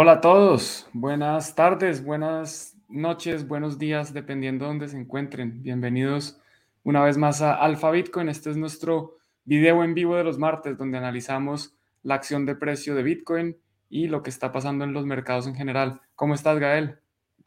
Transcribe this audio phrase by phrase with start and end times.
[0.00, 5.60] Hola a todos, buenas tardes, buenas noches, buenos días, dependiendo de dónde se encuentren.
[5.60, 6.38] Bienvenidos
[6.84, 8.28] una vez más a Alfa Bitcoin.
[8.28, 12.94] Este es nuestro video en vivo de los martes, donde analizamos la acción de precio
[12.94, 13.56] de Bitcoin
[13.90, 16.00] y lo que está pasando en los mercados en general.
[16.14, 17.00] ¿Cómo estás, Gael?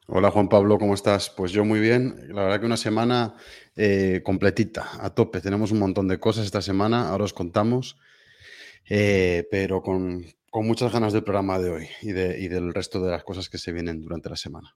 [0.07, 1.29] Hola Juan Pablo, ¿cómo estás?
[1.29, 2.17] Pues yo muy bien.
[2.33, 3.33] La verdad que una semana
[3.77, 5.39] eh, completita, a tope.
[5.39, 7.97] Tenemos un montón de cosas esta semana, ahora os contamos,
[8.89, 13.03] eh, pero con, con, muchas ganas del programa de hoy y, de, y del resto
[13.03, 14.75] de las cosas que se vienen durante la semana.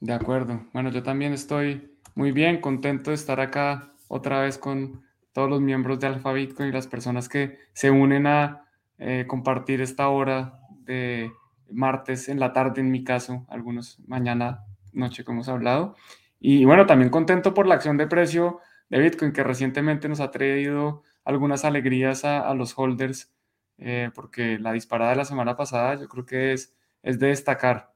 [0.00, 0.66] De acuerdo.
[0.72, 5.60] Bueno, yo también estoy muy bien, contento de estar acá otra vez con todos los
[5.60, 8.64] miembros de Alfa Bitcoin y las personas que se unen a
[8.98, 11.32] eh, compartir esta hora de
[11.70, 15.96] martes en la tarde en mi caso, algunos mañana, noche como hemos hablado.
[16.40, 20.30] Y bueno, también contento por la acción de precio de Bitcoin que recientemente nos ha
[20.30, 23.30] traído algunas alegrías a, los holders,
[23.78, 27.94] eh, porque la disparada de la semana pasada yo creo que es, es de destacar.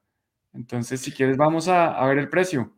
[0.53, 2.73] Entonces, si quieres, vamos a, ver el precio.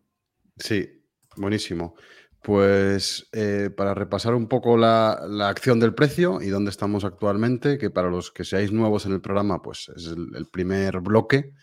[0.58, 1.04] Sí,
[1.36, 1.96] buenísimo.
[2.42, 5.14] Pues eh, para repasar un poco la,
[5.48, 9.22] acción del precio y dónde estamos actualmente, que para los que seáis nuevos en el
[9.22, 11.54] programa, pues es el, primer bloque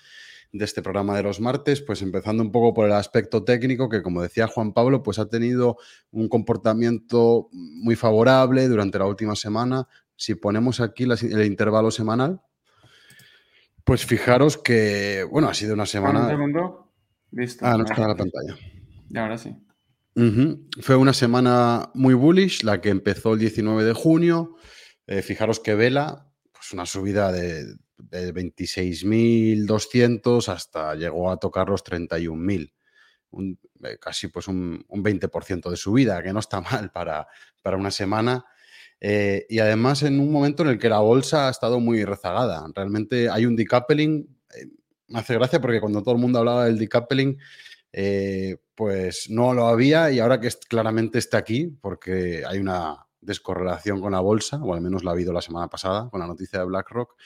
[0.52, 4.02] de este programa de los martes, pues empezando un poco por el aspecto técnico, que
[4.02, 5.78] como decía Juan Pablo, pues ha tenido
[6.10, 9.88] un comportamiento muy favorable durante la última semana.
[10.16, 12.40] Si ponemos aquí el intervalo semanal,
[13.84, 16.20] pues fijaros que, bueno, ha sido una semana...
[16.20, 16.92] Un segundo.
[17.32, 17.66] Listo.
[17.66, 18.56] Ah, no está en la pantalla.
[19.08, 19.56] Y ahora sí.
[20.80, 24.56] Fue una semana muy bullish, la que empezó el 19 de junio.
[25.06, 32.72] Eh, fijaros que vela, pues una subida de, 26.200 hasta llegó a tocar los 31.000.
[33.84, 37.26] Eh, casi pues un, 20% de subida, que no está mal para,
[37.62, 38.44] para una semana.
[39.04, 42.64] Eh, y además en un momento en el que la bolsa ha estado muy rezagada.
[42.72, 44.28] Realmente hay un decoupling.
[45.08, 47.36] me hace gracia porque cuando todo el mundo hablaba del decoupling,
[47.92, 54.00] eh, pues no lo había y ahora que claramente está aquí, porque hay una descorrelación
[54.00, 56.60] con la bolsa, o al menos la ha habido la semana pasada con la noticia
[56.60, 57.16] de BlackRock,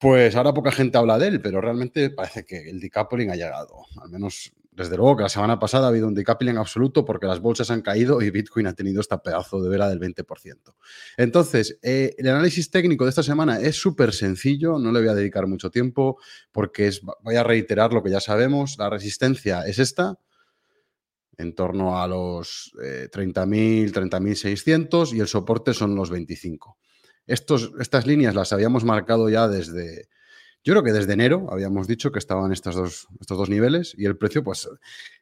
[0.00, 3.84] pues ahora poca gente habla de él, pero realmente parece que el decoupling ha llegado.
[4.02, 7.40] Al menos, desde luego que la semana pasada ha habido un decoupling absoluto porque las
[7.40, 10.74] bolsas han caído y Bitcoin ha tenido este pedazo de vela del 20%.
[11.16, 15.14] Entonces, eh, el análisis técnico de esta semana es súper sencillo, no le voy a
[15.14, 16.18] dedicar mucho tiempo
[16.52, 18.76] porque es, voy a reiterar lo que ya sabemos.
[18.78, 20.18] La resistencia es esta,
[21.36, 26.78] en torno a los 30.000, eh, 30.600 y el soporte son los 25
[27.28, 30.08] estas líneas las habíamos marcado ya desde,
[30.64, 34.04] yo creo que desde enero habíamos dicho que estaban estos dos, estos dos niveles y
[34.06, 34.68] el precio, pues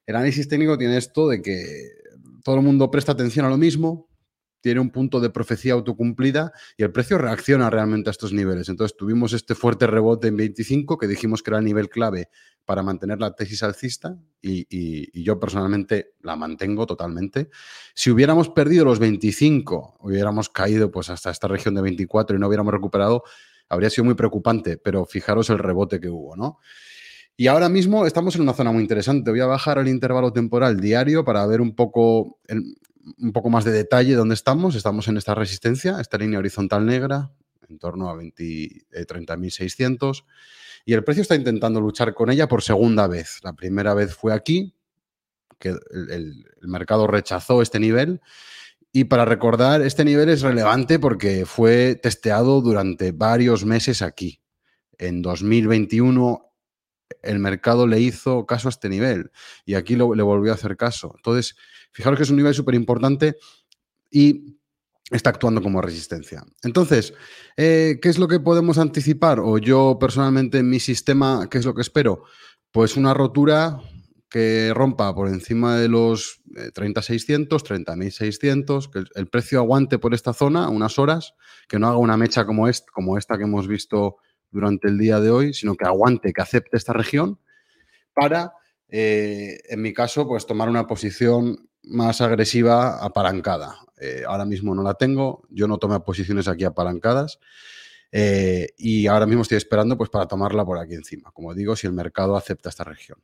[0.07, 1.91] el análisis técnico tiene esto de que
[2.43, 4.09] todo el mundo presta atención a lo mismo,
[4.61, 8.69] tiene un punto de profecía autocumplida y el precio reacciona realmente a estos niveles.
[8.69, 12.31] Entonces tuvimos este fuerte rebote en 25 que dijimos que era el nivel clave
[12.65, 17.49] para mantener la tesis alcista y, yo personalmente la mantengo totalmente.
[17.95, 22.49] Si hubiéramos perdido los 25, hubiéramos caído pues hasta esta región de 24 y no
[22.49, 23.23] hubiéramos recuperado,
[23.69, 26.59] habría sido muy preocupante, pero fijaros el rebote que hubo, ¿no?
[27.37, 29.31] Y ahora mismo estamos en una zona muy interesante.
[29.31, 32.39] Voy a bajar el intervalo temporal diario para ver un poco
[33.19, 34.75] un poco más de detalle dónde estamos.
[34.75, 37.31] Estamos en esta resistencia, esta línea horizontal negra,
[37.69, 40.19] en torno a 30.600.
[40.19, 40.23] Eh,
[40.87, 43.41] y el precio está intentando luchar con ella por segunda vez.
[43.43, 44.75] La primera vez fue aquí,
[45.59, 48.21] que el, mercado rechazó este nivel.
[48.97, 54.41] Y para recordar, este nivel es relevante porque fue testeado durante varios meses aquí.
[54.97, 56.43] En 2021
[57.21, 59.31] el mercado le hizo caso a este nivel
[59.67, 61.13] y aquí le volvió a hacer caso.
[61.15, 61.57] Entonces,
[61.93, 63.37] Fijaros que es un nivel súper importante
[64.11, 64.59] y
[65.11, 66.43] está actuando como resistencia.
[66.63, 67.13] Entonces,
[67.59, 69.41] eh, ¿qué es lo que podemos anticipar?
[69.41, 72.25] O yo personalmente en mi sistema, ¿qué es lo que espero?
[72.71, 73.79] Pues una rotura
[74.37, 80.35] que rompa por encima de los 30.600, eh, 30.600, que el, precio aguante por esta
[80.35, 81.33] zona unas horas,
[81.67, 84.19] que no haga una mecha como, como esta que hemos visto
[84.51, 87.41] durante el día de hoy, sino que aguante, que acepte esta región
[88.13, 88.53] para,
[88.91, 93.79] eh, en mi caso, pues tomar una posición más agresiva apalancada.
[93.99, 97.39] Eh, ahora mismo no la tengo, yo no tomé posiciones aquí apalancadas
[98.77, 101.95] y ahora mismo estoy esperando pues para tomarla por aquí encima, como digo, si el
[101.95, 103.19] mercado acepta esta región.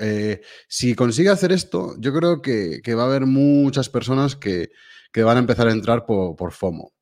[0.00, 4.70] Eh, si consigue hacer esto, yo creo que, va a haber muchas personas que,
[5.14, 6.92] van a empezar a entrar por, FOMO.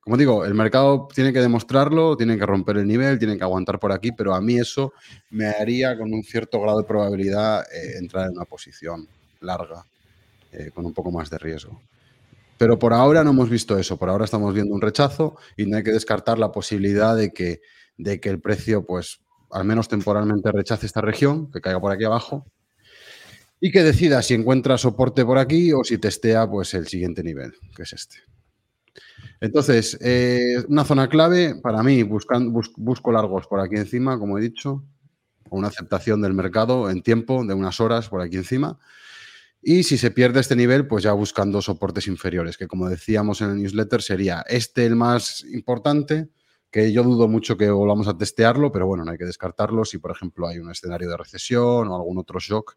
[0.00, 3.78] como digo, el mercado tiene que demostrarlo, tiene que romper el nivel, tiene que aguantar
[3.78, 4.92] por aquí, pero a mí eso
[5.30, 7.64] me haría con un cierto grado de probabilidad
[7.98, 9.08] entrar en una posición
[9.40, 9.86] larga,
[10.52, 11.80] eh, con un poco más de riesgo.
[12.58, 15.76] Pero por ahora no hemos visto eso, por ahora estamos viendo un rechazo y no
[15.76, 17.60] hay que descartar la posibilidad de que
[17.98, 19.20] el precio, pues,
[19.56, 22.46] al menos temporalmente rechace esta región, que caiga por aquí abajo
[23.58, 27.54] y que decida si encuentra soporte por aquí o si testea pues el siguiente nivel,
[27.74, 28.18] que es este.
[29.40, 34.84] Entonces, eh, una zona clave para mí, busco largos por aquí encima, como he dicho,
[35.50, 38.78] una aceptación del mercado en tiempo de unas horas por aquí encima.
[39.62, 43.50] Y si se pierde este nivel, pues ya buscando soportes inferiores, que como decíamos en
[43.50, 46.28] el newsletter, sería este el más importante,
[46.70, 49.98] que yo dudo mucho que volvamos a testearlo, pero bueno, no hay que descartarlo si,
[49.98, 52.76] por ejemplo, hay un escenario de recesión o algún otro shock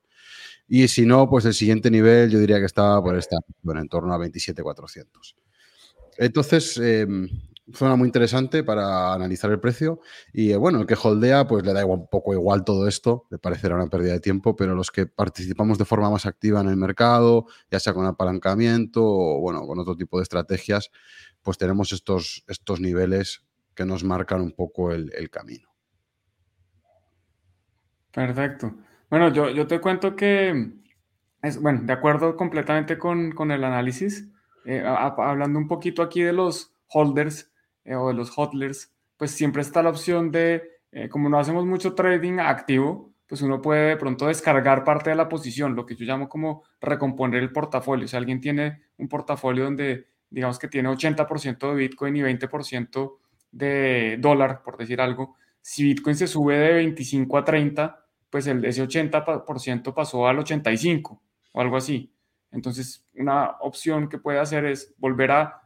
[0.71, 3.89] y si no, pues el siguiente nivel yo diría que está por estar bueno, en
[3.89, 5.35] torno a 27,400.
[6.19, 7.27] Entonces, em,
[7.73, 9.99] zona muy interesante para analizar el precio.
[10.31, 13.25] Y eh, bueno, el que holdea, pues le da igual, un poco igual todo esto,
[13.31, 16.69] le parecerá una pérdida de tiempo, pero los que participamos de forma más activa en
[16.69, 20.91] el mercado, ya sea con apalancamiento o bueno, con otro tipo de estrategias,
[21.41, 23.41] pues tenemos estos, estos niveles
[23.79, 25.69] que nos marcan un poco el camino.
[28.11, 28.75] Perfecto.
[29.09, 30.73] Bueno, yo, yo te cuento que,
[31.41, 34.27] es, bueno, de acuerdo completamente con, con el análisis,
[34.65, 37.53] eh, hablando un poquito aquí de los holders
[37.85, 41.65] eh, o de los hodlers, pues siempre está la opción de, eh, como no hacemos
[41.65, 45.95] mucho trading activo, pues uno puede de pronto descargar parte de la posición, lo que
[45.95, 48.09] yo llamo como recomponer el portafolio.
[48.09, 53.18] Si alguien tiene un portafolio donde digamos que tiene 80% de Bitcoin y 20%
[53.51, 58.63] de dólar, por decir algo, si Bitcoin se sube de 25 a 30, pues el,
[58.65, 61.19] ese 80% pasó al 85%
[61.51, 62.13] o algo así.
[62.51, 65.61] Entonces, una opción que puede hacer es volver a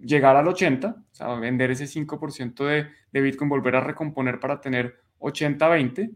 [0.00, 5.00] llegar al 80, o vender ese 5% de, de, Bitcoin, volver a recomponer para tener
[5.20, 6.10] 80-20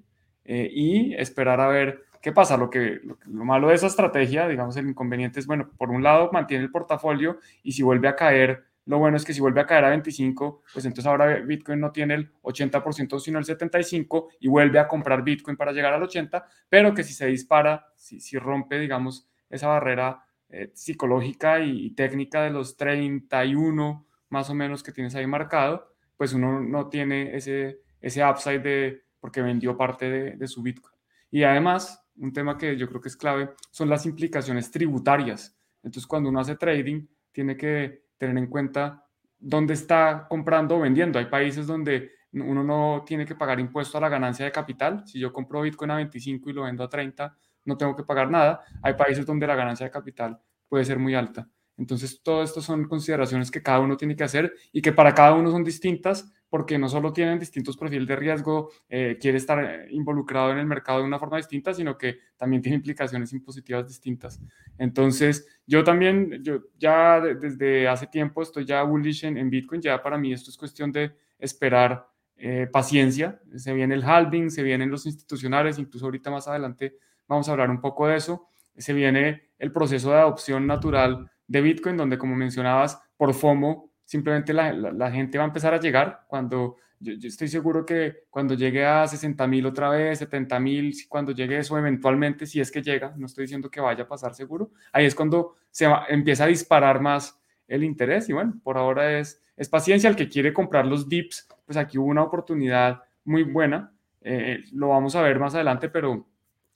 [0.44, 2.56] eh, y esperar a ver qué pasa.
[2.56, 6.30] Lo, que, lo, malo de esa estrategia, digamos, el inconveniente es, bueno, por un lado
[6.32, 9.66] mantiene el portafolio y si vuelve a caer lo bueno es que si vuelve a
[9.66, 14.48] caer a 25, pues entonces ahora Bitcoin no tiene el 80%, sino el 75% y
[14.48, 18.38] vuelve a comprar Bitcoin para llegar al 80%, pero que si se dispara, si, si
[18.38, 24.92] rompe, digamos, esa barrera eh, psicológica y, técnica de los 31 más o menos que
[24.92, 30.36] tienes ahí marcado, pues uno no tiene ese, ese upside de, porque vendió parte de,
[30.36, 30.94] de su Bitcoin.
[31.32, 35.58] Y además, un tema que yo creo que es clave son las implicaciones tributarias.
[35.82, 39.04] Entonces, cuando uno hace trading, tiene que tener en cuenta
[39.38, 41.18] dónde está comprando o vendiendo.
[41.18, 45.02] Hay países donde uno no tiene que pagar impuesto a la ganancia de capital.
[45.06, 48.30] Si yo compro Bitcoin a 25 y lo vendo a 30, no tengo que pagar
[48.30, 48.60] nada.
[48.82, 51.48] Hay países donde la ganancia de capital puede ser muy alta.
[51.76, 55.34] Entonces, todo esto son consideraciones que cada uno tiene que hacer y que para cada
[55.34, 59.88] uno son distintas porque no solo tienen distintos perfiles de riesgo, eh, quiere estar eh,
[59.90, 64.40] involucrado en el mercado de una forma distinta, sino que también tiene implicaciones impositivas distintas.
[64.78, 70.18] Entonces, yo también, yo ya desde hace tiempo estoy ya bullish en, Bitcoin, ya para
[70.18, 72.06] mí esto es cuestión de esperar
[72.36, 77.48] eh, paciencia, se viene el halving, se vienen los institucionales, incluso ahorita más adelante vamos
[77.48, 81.96] a hablar un poco de eso, se viene el proceso de adopción natural de Bitcoin,
[81.96, 87.12] donde como mencionabas, por FOMO, simplemente la, gente va a empezar a llegar cuando yo,
[87.12, 91.76] estoy seguro que cuando llegue a 60 mil otra vez, 70 mil, cuando llegue eso
[91.76, 95.14] eventualmente, si es que llega, no estoy diciendo que vaya a pasar seguro, ahí es
[95.14, 100.08] cuando se empieza a disparar más el interés y bueno, por ahora es, es paciencia,
[100.08, 104.88] el que quiere comprar los dips, pues aquí hubo una oportunidad muy buena, eh, lo
[104.88, 106.26] vamos a ver más adelante, pero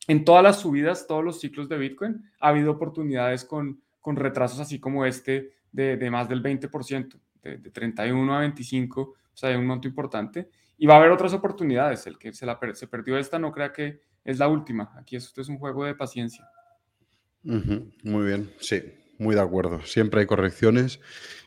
[0.07, 4.61] en todas las subidas, todos los ciclos de Bitcoin, ha habido oportunidades con, con retrasos
[4.61, 9.67] así como este de, más del 20%, de, 31 a 25, o sea, hay un
[9.67, 10.51] monto importante.
[10.77, 12.07] Y va a haber otras oportunidades.
[12.07, 14.93] El que se, la, se perdió esta no crea que es la última.
[14.97, 16.49] Aquí esto es un juego de paciencia.
[17.43, 18.83] Muy bien, sí,
[19.19, 19.81] muy de acuerdo.
[19.83, 21.01] Siempre hay correcciones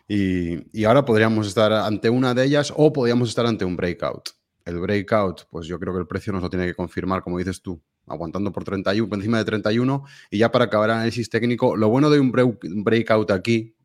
[0.08, 4.30] y, y, ahora podríamos estar ante una de ellas o podríamos estar ante un breakout.
[4.66, 7.62] El breakout, pues yo creo que el precio nos lo tiene que confirmar, como dices
[7.62, 10.04] tú, aguantando por 31, por encima de 31.
[10.32, 13.76] Y ya para acabar análisis técnico, lo bueno de un breakout aquí,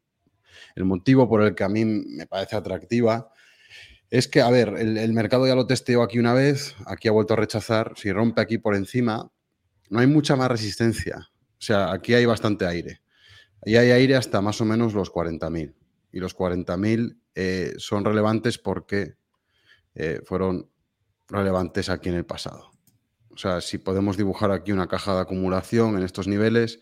[0.79, 3.33] el motivo por el que a mí me parece atractiva
[4.11, 7.35] es que, a ver, el, mercado ya lo testeó aquí una vez, aquí ha vuelto
[7.35, 9.29] a rechazar, si rompe aquí por encima,
[9.91, 11.31] no hay mucha más resistencia.
[11.31, 13.03] O sea, aquí hay bastante aire.
[13.67, 15.75] Ahí hay aire hasta más o menos los 40.000.
[16.13, 19.17] Y los 40.000 eh, son relevantes porque
[19.97, 20.71] eh, fueron
[21.29, 22.71] relevantes aquí en el pasado.
[23.31, 26.79] O sea, si podemos dibujar aquí una caja de acumulación en estos niveles,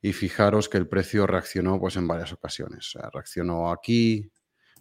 [0.00, 2.96] y fijaros que el precio reaccionó pues, en varias ocasiones.
[3.12, 4.30] reaccionó aquí,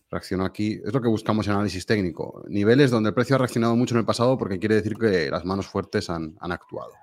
[0.09, 0.79] reaccionó aquí.
[0.85, 2.43] Es lo que buscamos en análisis técnico.
[2.47, 5.45] Niveles donde el precio ha reaccionado mucho en el pasado porque quiere decir que las
[5.45, 6.93] manos fuertes han, actuado.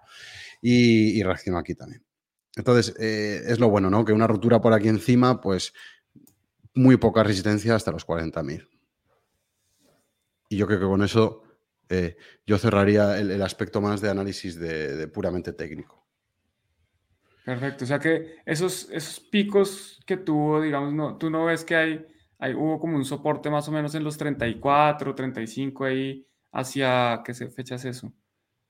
[0.63, 2.03] Y, reaccionó aquí también.
[2.57, 4.05] Entonces, eh, es lo bueno, ¿no?
[4.05, 5.73] Que una ruptura por aquí encima, pues
[6.75, 8.69] muy poca resistencia hasta los 40.000.
[10.49, 11.43] Y yo creo que con eso
[11.89, 12.17] eh,
[12.47, 16.04] yo cerraría el, aspecto más de análisis de, puramente técnico.
[17.45, 21.77] Perfecto, o sea que esos, esos picos que tuvo, digamos, no, tú no ves que
[21.77, 22.07] hay,
[22.39, 27.35] hay, hubo como un soporte más o menos en los 34, 35 ahí, hacia, ¿qué
[27.35, 28.13] fecha es eso?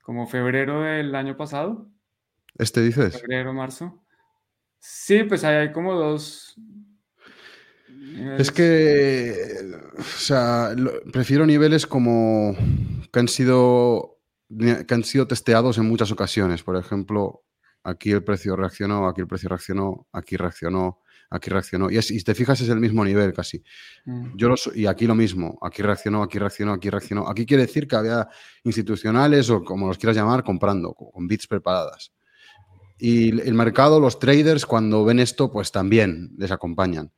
[0.02, 1.88] ¿Como febrero del año pasado?
[2.59, 3.21] ¿Este dices?
[3.21, 4.04] Febrero, marzo.
[4.78, 6.57] Sí, pues ahí hay como dos,
[8.38, 9.35] es que,
[9.99, 10.75] o sea,
[11.12, 12.57] prefiero niveles como
[13.12, 16.62] que han sido que han sido testeados en muchas ocasiones.
[16.62, 17.43] Por ejemplo,
[17.85, 21.00] aquí el precio reaccionó, aquí el precio reaccionó, aquí reaccionó,
[21.31, 21.91] aquí reaccionó.
[21.91, 23.62] Y, si te fijas, es el mismo nivel casi.
[24.05, 24.37] Mm.
[24.37, 27.29] Yo y aquí lo mismo, aquí reaccionó, aquí reaccionó, aquí reaccionó.
[27.29, 28.29] Aquí quiere decir que había
[28.64, 32.12] institucionales o como los quieras llamar, comprando, con bits preparadas.
[32.99, 37.12] Y el mercado, los traders, cuando ven esto, pues también les acompañan.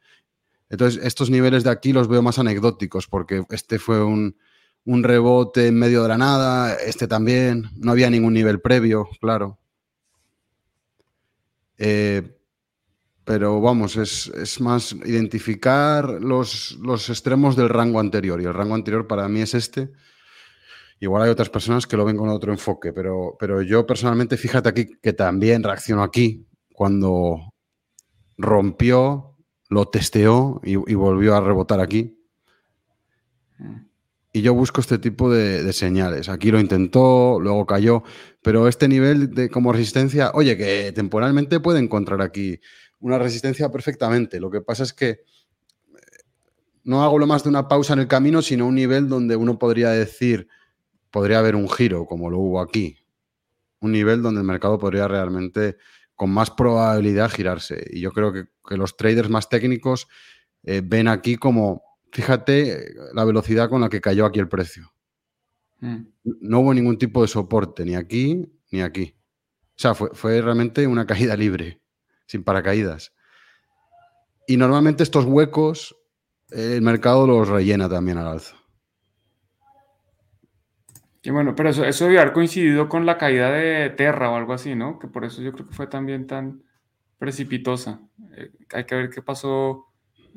[0.69, 4.37] Entonces, estos niveles de aquí los veo más anecdóticos, porque este fue un,
[4.85, 9.59] rebote en medio de la nada, este también, no había ningún nivel previo, claro.
[11.79, 12.37] Eh,
[13.25, 16.79] pero vamos, es, más identificar los,
[17.09, 19.91] extremos del rango anterior, y el rango anterior para mí es este.
[21.01, 24.69] Igual hay otras personas que lo ven con otro enfoque, pero, pero yo personalmente, fíjate
[24.69, 27.53] aquí que también reaccionó aquí cuando
[28.39, 29.37] rompió
[29.69, 32.17] lo testeó y, volvió a rebotar aquí.
[34.37, 36.29] Y yo busco este tipo de, señales.
[36.29, 38.03] Aquí lo intentó, luego cayó,
[38.43, 42.61] pero este nivel de como resistencia, oye, que temporalmente puede encontrar aquí
[42.99, 44.39] una resistencia perfectamente.
[44.39, 45.21] Lo que pasa es que eh,
[46.85, 49.59] no hago lo más de una pausa en el camino, sino un nivel donde uno
[49.59, 50.49] podría decir,
[51.11, 52.99] podría haber un giro, como lo hubo aquí.
[53.81, 55.79] Un nivel donde el mercado podría realmente
[56.15, 57.83] con más probabilidad girarse.
[57.91, 58.45] Y yo creo que,
[58.77, 60.09] los traders más técnicos
[60.63, 61.86] eh, ven aquí como,
[62.17, 64.91] fíjate la velocidad con la que cayó aquí el precio.
[65.81, 66.07] Mm.
[66.41, 69.15] No hubo ningún tipo de soporte, ni aquí ni aquí.
[69.77, 71.83] O sea, fue, realmente una caída libre,
[72.27, 73.13] sin paracaídas.
[74.47, 75.95] Y normalmente estos huecos
[76.51, 78.57] el mercado los rellena también al alza.
[81.23, 84.55] Y bueno, pero eso, eso debe haber coincidido con la caída de Terra o algo
[84.55, 84.99] así, ¿no?
[84.99, 86.63] Que por eso yo creo que fue también tan
[87.19, 88.01] precipitosa.
[88.37, 89.87] Eh, hay que ver qué pasó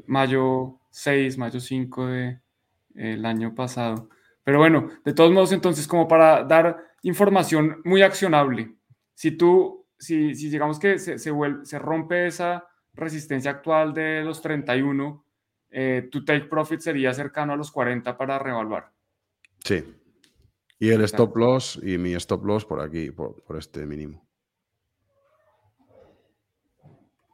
[0.08, 2.42] mayo 6, mayo 5 del
[2.96, 4.10] el año pasado.
[4.44, 8.76] Pero bueno, de todos modos, entonces, como para dar información muy accionable,
[9.14, 14.24] si tú, si, si digamos que se, se, vuelve, se rompe esa resistencia actual de
[14.24, 15.26] los 31,
[15.72, 18.92] eh, tu take profit sería cercano a los 40 para revaluar.
[19.64, 19.84] Sí,
[20.80, 24.26] y el stop loss y mi stop loss por aquí, por, este mínimo.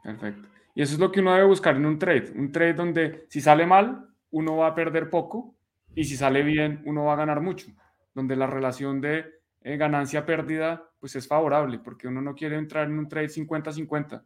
[0.04, 0.55] Perfecto.
[0.75, 2.34] Y eso es lo que uno debe buscar en un trade.
[2.36, 5.55] Un trade donde si sale mal, uno va a perder poco
[5.96, 7.67] y si sale bien, uno va a ganar mucho.
[8.13, 9.25] Donde la relación de
[9.62, 14.25] eh, ganancia-pérdida pues es favorable porque uno no quiere entrar en un trade 50-50.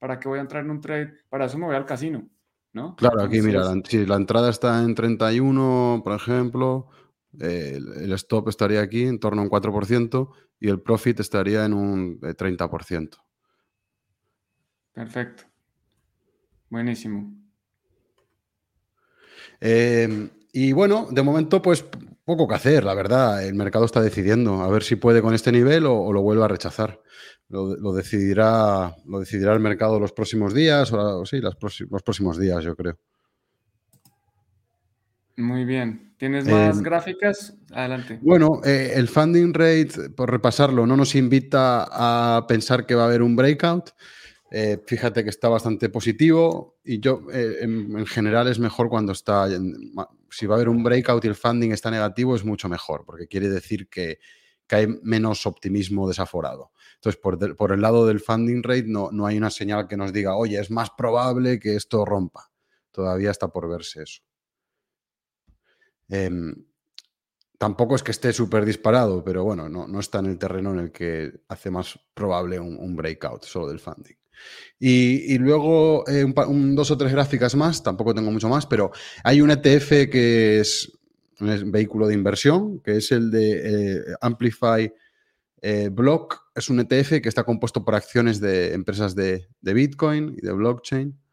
[0.00, 1.14] ¿Para qué voy a entrar en un trade?
[1.28, 2.28] Para eso me voy al casino.
[2.72, 2.96] ¿no?
[2.96, 6.88] Claro, aquí mira, si la entrada está en 31, por ejemplo,
[7.38, 12.20] el, stop estaría aquí en torno a un 4% y el profit estaría en un
[12.20, 13.14] 30%.
[13.14, 13.18] Eh,
[14.92, 15.44] Perfecto.
[16.74, 17.32] Buenísimo.
[19.60, 21.84] Em, y bueno, de momento, pues
[22.24, 23.46] poco que hacer, la verdad.
[23.46, 26.48] El mercado está decidiendo a ver si puede con este nivel o, lo vuelve a
[26.48, 27.00] rechazar.
[27.48, 32.74] Lo, decidirá, lo decidirá el mercado los próximos días, o, sí, los próximos días, yo
[32.74, 32.98] creo.
[35.36, 36.16] Muy bien.
[36.18, 37.54] ¿Tienes más em, gráficas?
[37.70, 38.18] Adelante.
[38.20, 43.06] Bueno, eh, el funding rate, por repasarlo, no nos invita a pensar que va a
[43.06, 43.90] haber un breakout.
[44.56, 49.48] Eh, fíjate que está bastante positivo y yo eh, en, general es mejor cuando está,
[50.30, 53.26] si va a haber un breakout y el funding está negativo es mucho mejor porque
[53.26, 54.20] quiere decir que,
[54.70, 56.70] hay menos optimismo desaforado.
[56.94, 60.36] Entonces, por, el lado del funding rate no, no hay una señal que nos diga,
[60.36, 62.50] oye, es más probable que esto rompa.
[62.92, 64.22] Todavía está por verse eso.
[66.08, 66.54] Em,
[67.58, 70.92] tampoco es que esté súper disparado, pero bueno, no, está en el terreno en el
[70.92, 74.16] que hace más probable un, breakout solo del funding.
[74.78, 76.26] Y, luego eh,
[76.74, 78.90] dos o tres gráficas más, tampoco tengo mucho más, pero
[79.22, 80.92] hay un ETF que es
[81.40, 84.92] un vehículo de inversión, que es el de eh, Amplify
[85.62, 86.50] eh, Block.
[86.54, 91.23] Es un ETF que está compuesto por acciones de empresas de Bitcoin y de blockchain.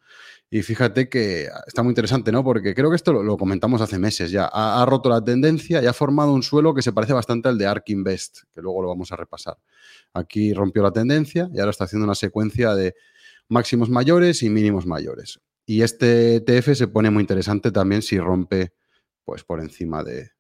[0.54, 2.44] Y fíjate que está muy interesante, ¿no?
[2.44, 4.50] Porque creo que esto lo, comentamos hace meses ya.
[4.52, 7.68] Ha, roto la tendencia y ha formado un suelo que se parece bastante al de
[7.68, 9.58] Ark Invest, que luego lo vamos a repasar.
[10.14, 12.96] Aquí rompió la tendencia y ahora está haciendo una secuencia de
[13.48, 15.40] máximos mayores y mínimos mayores.
[15.66, 18.74] y este ETF se pone muy interesante también si rompe
[19.24, 20.32] pues, por encima de,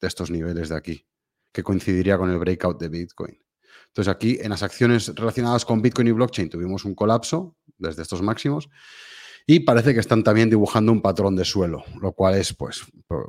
[0.00, 1.06] de estos niveles de aquí,
[1.50, 3.42] que coincidiría con el breakout de Bitcoin.
[3.86, 8.20] Entonces aquí en las acciones relacionadas con Bitcoin y blockchain tuvimos un colapso desde estos
[8.20, 8.68] máximos
[9.46, 12.82] y parece que están también dibujando un patrón de suelo, lo cual es, pues,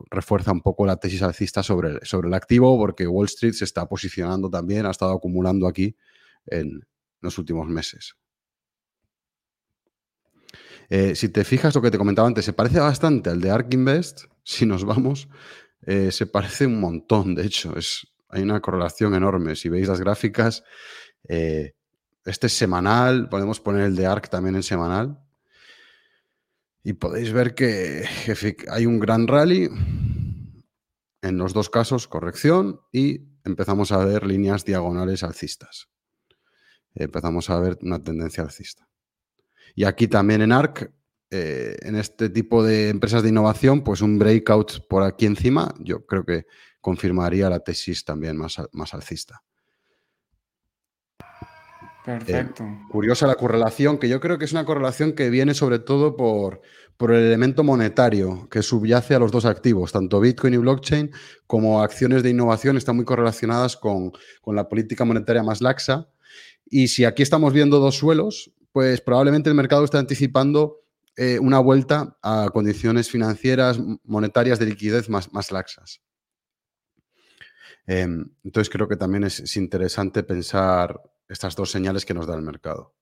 [0.10, 3.66] refuerza un poco la tesis alcista sobre el, sobre el activo porque Wall Street se
[3.66, 5.96] está posicionando también, ha estado acumulando aquí
[6.46, 6.86] en
[7.22, 8.16] los últimos meses.
[10.90, 13.74] Eh, si te fijas lo que te comentaba antes, se parece bastante al de ARK
[13.74, 15.30] Invest, si nos vamos,
[15.86, 19.56] eh, se parece un montón, de hecho, es, hay una correlación enorme.
[19.56, 20.64] Si veis las gráficas,
[21.28, 21.74] eh,
[22.26, 25.20] este es semanal, podemos poner el de ARC también en semanal.
[26.84, 28.06] Y podéis ver que,
[28.70, 29.70] hay un gran rally,
[31.22, 35.90] en los dos casos corrección, y empezamos a ver líneas diagonales alcistas.
[36.96, 38.88] Empezamos a ver una tendencia alcista.
[39.76, 40.92] Y aquí también en ARC
[41.34, 46.06] eh, en este tipo de empresas de innovación, pues un breakout por aquí encima, yo
[46.06, 46.46] creo que
[46.82, 49.42] confirmaría la tesis también más, más alcista.
[52.06, 52.64] Perfecto.
[52.64, 56.16] Eh, curiosa la correlación, que yo creo que es una correlación que viene sobre todo
[56.16, 56.62] por,
[56.98, 61.12] por, el elemento monetario que subyace a los dos activos, tanto Bitcoin y blockchain
[61.46, 66.08] como acciones de innovación están muy correlacionadas con, con la política monetaria más laxa.
[66.66, 70.82] Y si aquí estamos viendo dos suelos, pues probablemente el mercado está anticipando
[71.18, 76.02] eh, una vuelta a condiciones financieras, monetarias de liquidez más, más laxas.
[77.86, 82.42] Em, entonces creo que también es, interesante pensar estas dos señales que nos da el
[82.42, 82.94] mercado.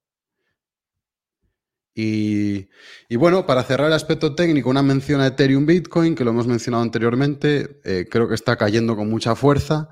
[1.95, 2.69] Y,
[3.17, 6.81] bueno, para cerrar el aspecto técnico, una mención a Ethereum Bitcoin, que lo hemos mencionado
[6.81, 9.89] anteriormente, eh, creo que está cayendo con mucha fuerza.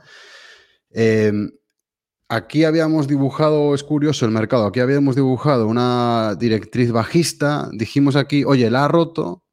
[0.89, 1.51] Em,
[2.29, 8.43] Aquí habíamos dibujado, es curioso el mercado, aquí habíamos dibujado una directriz bajista, dijimos aquí,
[8.43, 9.45] oye, la ha roto,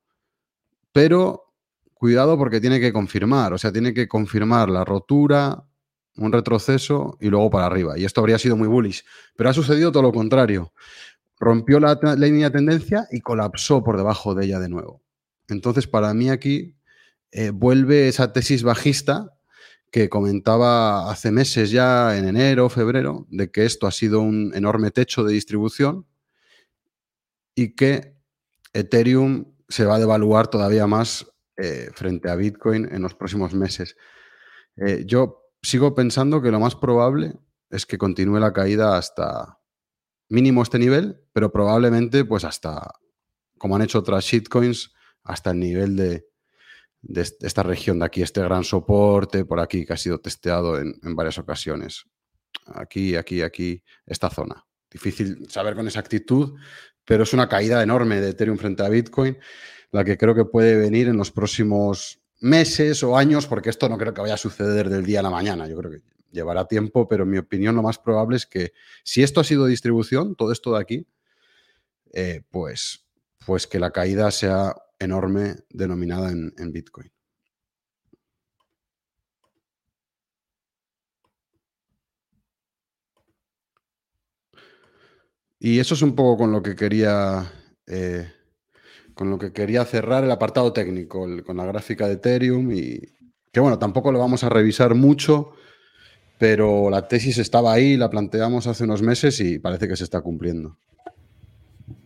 [0.90, 1.54] pero
[1.92, 5.68] cuidado porque tiene que confirmar, o sea, tiene que confirmar la rotura,
[6.16, 7.98] un retroceso y luego para arriba.
[7.98, 9.04] Y esto habría sido muy bullish,
[9.36, 10.72] pero ha sucedido todo lo contrario.
[11.38, 15.02] Rompió la, línea de tendencia y colapsó por debajo de ella de nuevo.
[15.48, 16.76] Entonces, para mí aquí
[17.32, 19.30] eh, vuelve esa tesis bajista
[19.90, 24.90] que comentaba hace meses ya, en enero, febrero, de que esto ha sido un enorme
[24.90, 26.06] techo de distribución
[27.54, 28.16] y que
[28.72, 33.96] Ethereum se va a devaluar todavía más eh, frente a Bitcoin en los próximos meses.
[34.76, 37.34] Eh, yo sigo pensando que lo más probable
[37.70, 39.58] es que continúe la caída hasta
[40.28, 42.94] mínimo este nivel, pero probablemente pues hasta,
[43.58, 44.92] como han hecho otras shitcoins,
[45.24, 46.26] hasta el nivel de,
[47.00, 50.94] de esta región de aquí, este gran soporte por aquí que ha sido testeado en,
[51.16, 52.04] varias ocasiones.
[52.66, 54.64] Aquí, aquí, aquí, esta zona.
[54.90, 56.54] Difícil saber con exactitud,
[57.04, 59.36] pero es una caída enorme de Ethereum frente a Bitcoin,
[59.90, 63.98] la que creo que puede venir en los próximos meses o años, porque esto no
[63.98, 65.66] creo que vaya a suceder del día a la mañana.
[65.66, 69.22] Yo creo que llevará tiempo, pero en mi opinión lo más probable es que si
[69.22, 71.06] esto ha sido distribución, todo esto de aquí,
[72.12, 73.06] eh, pues,
[73.46, 77.10] pues que la caída sea enorme denominada en, Bitcoin.
[85.58, 87.50] Y eso es un poco con lo que quería,
[87.86, 88.30] eh,
[89.14, 93.00] con lo que quería cerrar el apartado técnico, con la gráfica de Ethereum y
[93.52, 95.52] que bueno, tampoco lo vamos a revisar mucho,
[96.38, 100.20] pero la tesis estaba ahí, la planteamos hace unos meses y parece que se está
[100.20, 100.76] cumpliendo.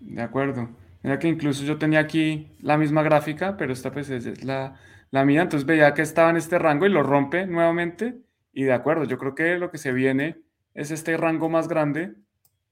[0.00, 0.68] De acuerdo.
[1.02, 4.78] Mira que incluso yo tenía aquí la misma gráfica, pero esta pues es la,
[5.10, 8.18] la mía, entonces veía que estaba en este rango y lo rompe nuevamente.
[8.52, 10.42] Y de acuerdo, yo creo que lo que se viene
[10.74, 12.14] es este rango más grande,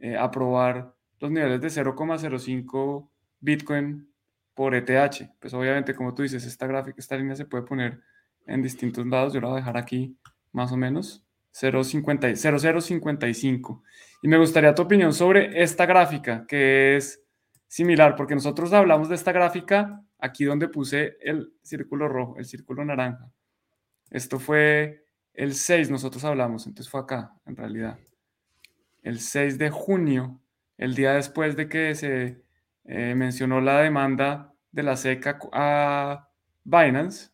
[0.00, 3.08] eh, aprobar los niveles de 0,05
[3.40, 4.08] Bitcoin
[4.56, 5.30] por ETH.
[5.38, 8.00] Pues obviamente, como tú dices, esta gráfica, esta línea se puede poner
[8.46, 9.32] en distintos lados.
[9.34, 10.16] Yo la voy a dejar aquí
[10.50, 13.82] más o menos 0,0055.
[14.22, 17.22] Y me gustaría tu opinión sobre esta gráfica, que es
[17.68, 22.82] similar, porque nosotros hablamos de esta gráfica aquí donde puse el círculo rojo, el círculo
[22.84, 23.30] naranja.
[24.10, 27.98] Esto fue el 6, nosotros hablamos, entonces fue acá, en realidad.
[29.02, 30.40] El 6 de junio,
[30.78, 32.45] el día después de que se
[32.86, 36.28] eh, mencionó la demanda de la SECA a
[36.64, 37.30] Binance.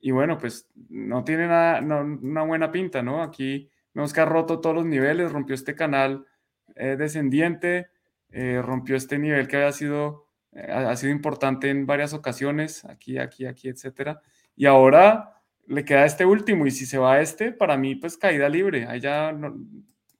[0.00, 3.22] Y bueno, pues no tiene nada, una buena pinta, ¿no?
[3.22, 6.26] Aquí vemos que ha roto todos los niveles, rompió este canal
[6.74, 7.88] eh, descendiente,
[8.30, 13.46] eh, rompió este nivel que había sido, ha sido importante en varias ocasiones, aquí, aquí,
[13.46, 14.20] aquí, etcétera.
[14.56, 18.16] Y ahora le queda este último, y si se va a este, para mí, pues
[18.16, 18.86] caída libre.
[18.86, 19.56] Allá, no,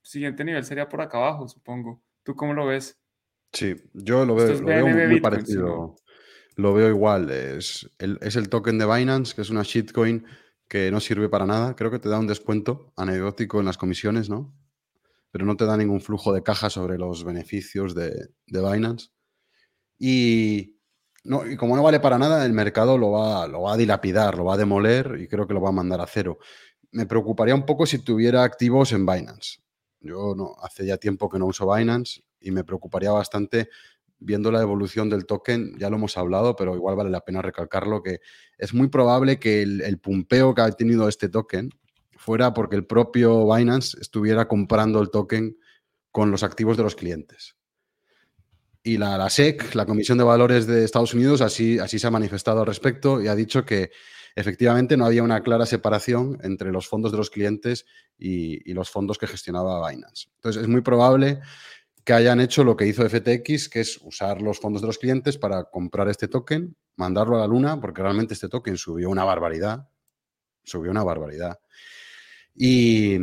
[0.02, 2.02] siguiente nivel sería por acá abajo, supongo.
[2.22, 2.98] ¿Tú cómo lo ves?
[3.55, 5.97] Sí, yo lo veo, muy parecido.
[6.57, 7.31] Lo veo igual.
[7.31, 10.27] Es el, es el token de Binance, que es una shitcoin
[10.69, 11.77] que no sirve para nada.
[11.77, 14.53] Creo que te da un descuento anecdótico en las comisiones, ¿no?
[15.31, 19.09] Pero no te da ningún flujo de caja sobre los beneficios de, de Binance.
[19.99, 20.81] Y,
[21.23, 24.37] no, y como no vale para nada, el mercado lo va, lo va a dilapidar,
[24.37, 26.38] lo va a demoler y creo que lo va a mandar a cero.
[26.90, 29.61] Me preocuparía un poco si tuviera activos en Binance.
[30.01, 33.68] Yo no, hace ya tiempo que no uso Binance y me preocuparía bastante
[34.18, 38.02] viendo la evolución del token, ya lo hemos hablado, pero igual vale la pena recalcarlo,
[38.02, 38.20] que
[38.59, 41.70] es muy probable que el, pumpeo que ha tenido este token
[42.16, 45.59] fuera porque el propio Binance estuviera comprando el token
[46.11, 47.57] con los activos de los clientes.
[48.83, 52.11] Y la, la, SEC, la Comisión de Valores de Estados Unidos, así, así se ha
[52.11, 53.90] manifestado al respecto y ha dicho que
[54.37, 57.87] efectivamente no había una clara separación entre los fondos de los clientes
[58.18, 60.28] y los fondos que gestionaba Binance.
[60.37, 61.40] Entonces es muy probable
[62.05, 65.38] que hayan hecho lo que hizo FTX, que es usar los fondos de los clientes
[65.38, 69.88] para comprar este token, mandarlo a la luna, porque realmente este token subió una barbaridad.
[70.62, 71.59] Subió una barbaridad.
[72.55, 73.17] Y,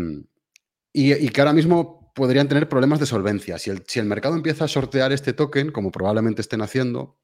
[0.94, 3.58] y, que ahora mismo podrían tener problemas de solvencia.
[3.60, 7.20] Si el, si el mercado empieza a sortear este token, como probablemente estén haciendo,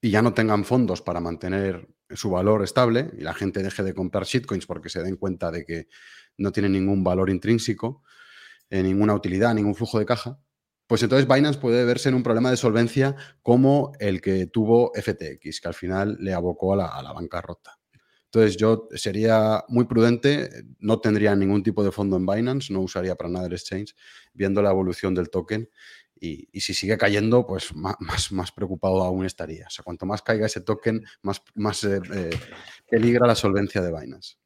[0.00, 3.94] y ya no tengan fondos para mantener su valor estable, y la gente deje de
[3.94, 5.88] comprar shitcoins porque se den cuenta de que
[6.36, 8.02] no tienen ningún valor intrínseco,
[8.68, 10.38] eh, ninguna utilidad, ningún flujo de caja,
[10.86, 15.60] pues entonces Binance puede verse en un problema de solvencia como el que tuvo FTX,
[15.60, 17.78] que al final le abocó a la, a bancarrota.
[18.26, 23.14] Entonces yo sería muy prudente, no tendría ningún tipo de fondo en Binance, no usaría
[23.14, 23.94] para nada el exchange,
[24.32, 25.68] viendo la evolución del token
[26.18, 29.66] y, si sigue cayendo, pues más, más, preocupado aún estaría.
[29.66, 32.30] O sea, cuanto más caiga ese token, más, más eh, eh,
[32.90, 34.36] peligra la solvencia de Binance.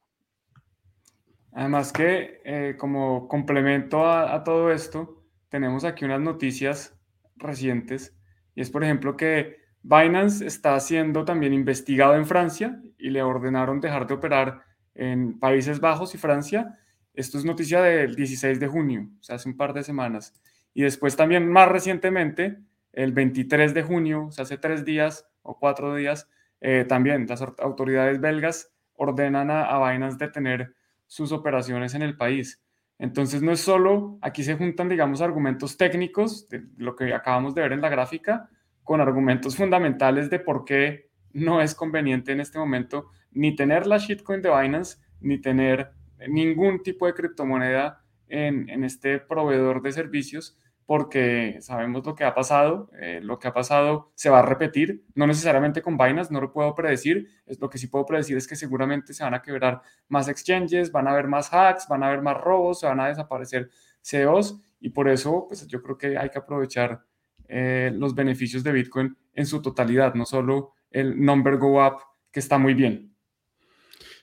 [1.53, 5.18] Además que eh, como complemento a todo esto,
[5.49, 6.99] tenemos aquí unas noticias
[7.37, 8.17] recientes
[8.55, 13.81] y es, por ejemplo, que Binance está siendo también investigado en Francia y le ordenaron
[13.81, 14.63] dejar de operar
[14.95, 16.77] en Países Bajos y Francia.
[17.15, 20.35] Esto es noticia del 16 de junio, o sea, hace un par de semanas.
[20.75, 22.59] Y después también más recientemente,
[22.93, 26.29] el 23 de junio, o sea, hace tres días o cuatro días,
[26.61, 30.75] eh, también las autoridades belgas ordenan a, a Binance detener
[31.07, 32.61] sus operaciones en el país.
[32.99, 37.63] Entonces no es solo, aquí se juntan, digamos, argumentos técnicos, de lo que acabamos de
[37.63, 38.49] ver en la gráfica,
[38.83, 43.99] con argumentos fundamentales de por qué no es conveniente en este momento ni tener la
[43.99, 45.93] shitcoin de Binance, ni tener
[46.29, 50.59] ningún tipo de criptomoneda en, en este proveedor de servicios,
[50.89, 55.05] porque sabemos lo que ha pasado, eh, lo que ha pasado se va a repetir,
[55.15, 58.49] no necesariamente con Binance, no lo puedo predecir, es lo que sí puedo predecir es
[58.49, 62.07] que seguramente se van a quebrar más exchanges, van a haber más hacks, van a
[62.07, 63.69] haber más robos, se van a desaparecer
[64.01, 67.05] CEOs y por eso pues yo creo que hay que aprovechar
[67.49, 71.99] eh, los beneficios de Bitcoin en su totalidad, no solo el number go up
[72.33, 73.15] que está muy bien.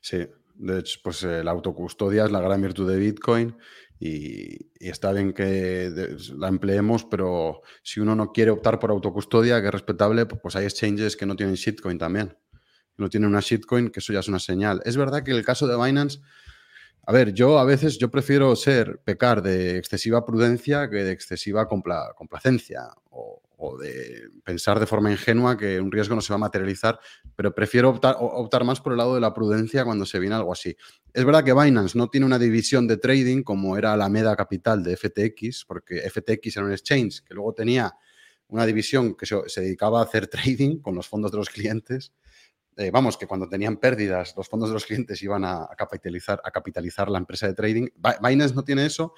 [0.02, 3.56] Sí, de hecho, pues eh, la autocustodia es la gran virtud de Bitcoin
[4.06, 9.68] y, está bien que la empleemos, pero si uno no quiere optar por autocustodia, que
[9.68, 12.38] es respetable, pues hay exchanges que no tienen shitcoin también.
[12.98, 14.82] No tienen una shitcoin, que eso ya es una señal.
[14.86, 16.20] Es verdad que en el caso de Binance,
[17.08, 21.68] a ver, yo a veces yo prefiero ser pecar de excesiva prudencia que de excesiva
[21.68, 22.90] complacencia
[23.58, 27.00] o de pensar de forma ingenua que un riesgo no se va a materializar,
[27.36, 30.52] pero prefiero optar, optar, más por el lado de la prudencia cuando se viene algo
[30.52, 30.76] así.
[31.14, 34.84] Es verdad que Binance no tiene una división de trading como era la Meda Capital
[34.84, 37.94] de FTX, porque FTX era un exchange que luego tenía
[38.48, 42.14] una división que se, dedicaba a hacer trading con los fondos de los clientes.
[42.78, 46.52] Eh, vamos, que cuando tenían pérdidas, los fondos de los clientes iban a, capitalizar, a
[46.52, 47.88] capitalizar la empresa de trading.
[48.22, 49.14] Binance no tiene eso,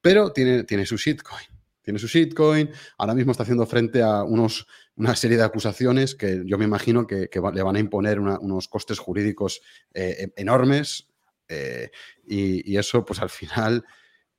[0.00, 1.55] pero tiene, tiene su shitcoin
[1.86, 2.68] tiene su shitcoin,
[2.98, 7.06] ahora mismo está haciendo frente a unos, una serie de acusaciones que yo me imagino
[7.06, 9.60] que, le van a imponer unos costes jurídicos
[9.94, 11.06] eh, e, enormes
[11.48, 11.92] eh,
[12.26, 13.84] y, eso pues al final,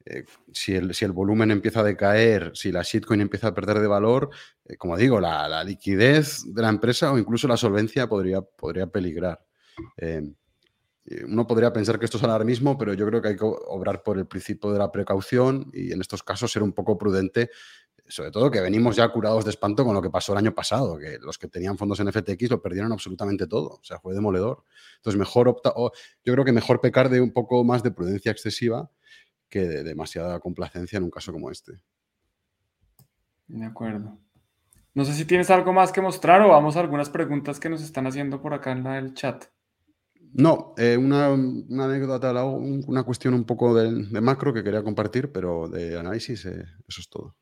[0.04, 3.80] eh, si, el, si, el, volumen empieza a decaer, si la shitcoin empieza a perder
[3.80, 4.30] de valor,
[4.78, 9.40] como digo, la, liquidez de la empresa o incluso la solvencia podría, podría peligrar.
[11.08, 14.04] Eh, uno podría pensar que esto es alarmismo, pero yo creo que hay que obrar
[14.04, 17.50] por el principio de la precaución y en estos casos ser un poco prudente,
[18.08, 20.98] sobre todo que venimos ya curados de espanto con lo que pasó el año pasado,
[20.98, 24.64] que los que tenían fondos en FTX lo perdieron absolutamente todo, o sea, fue demoledor.
[24.98, 25.74] Entonces, mejor opta,
[26.24, 28.90] yo creo que mejor pecar de un poco más de prudencia excesiva
[29.50, 31.80] que de demasiada complacencia en un caso como este.
[33.48, 34.18] De acuerdo.
[34.94, 37.82] No sé si tienes algo más que mostrar o vamos a algunas preguntas que nos
[37.82, 39.46] están haciendo por acá en el chat.
[40.34, 45.98] No, eh, una, anécdota, una cuestión un poco de, macro que quería compartir, pero de
[45.98, 47.36] análisis, eh, eso es todo.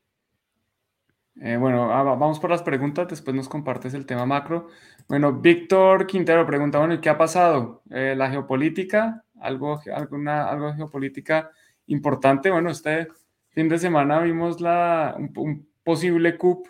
[1.38, 4.68] Eh, bueno, ah, vamos por las preguntas, después nos compartes el tema macro.
[5.08, 7.82] Bueno, Víctor Quintero pregunta, bueno, ¿y qué ha pasado?
[7.86, 9.24] ¿La geopolítica?
[9.40, 11.50] ¿Algo, alguna, algo geopolítica
[11.86, 12.50] importante?
[12.50, 13.08] Bueno, este
[13.50, 16.66] fin de semana vimos la, un, posible coup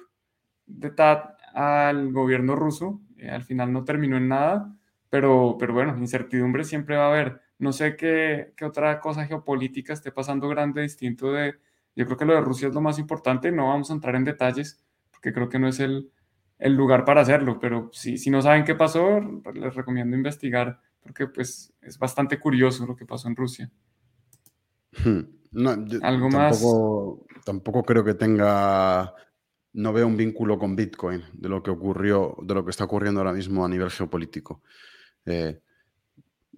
[0.67, 3.01] de TAT al gobierno ruso.
[3.31, 4.76] Al final no terminó en nada,
[5.11, 7.41] pero, pero bueno, incertidumbre siempre va a haber.
[7.59, 11.55] No sé qué, qué otra cosa geopolítica esté pasando grande, distinto de
[11.97, 14.25] yo creo que lo de Rusia es lo más importante, no vamos a entrar en
[14.25, 14.79] detalles
[15.11, 16.13] porque creo que no es el,
[16.59, 19.21] lugar para hacerlo, pero si, si no saben qué pasó,
[19.55, 23.71] les recomiendo investigar porque pues es bastante curioso lo que pasó en Rusia.
[25.53, 25.71] No,
[26.03, 27.45] ¿Algo tampoco, más?
[27.47, 29.15] Tampoco creo que tenga,
[29.73, 33.21] no veo un vínculo con Bitcoin de lo que ocurrió, de lo que está ocurriendo
[33.21, 34.61] ahora mismo a nivel geopolítico.
[35.27, 35.61] Eh,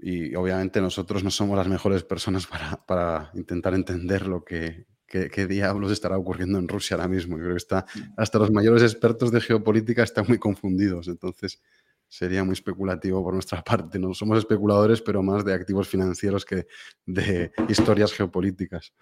[0.00, 5.46] y obviamente nosotros no somos las mejores personas para, para intentar entender lo que, qué,
[5.46, 7.36] diablos estará ocurriendo en Rusia ahora mismo.
[7.36, 8.12] Yo creo que está, mm.
[8.16, 11.08] hasta los mayores expertos de geopolítica están muy confundidos.
[11.08, 11.60] Entonces,
[12.08, 13.98] sería muy especulativo por nuestra parte.
[13.98, 16.66] No somos especuladores, pero más de activos financieros que
[17.06, 18.92] de historias geopolíticas.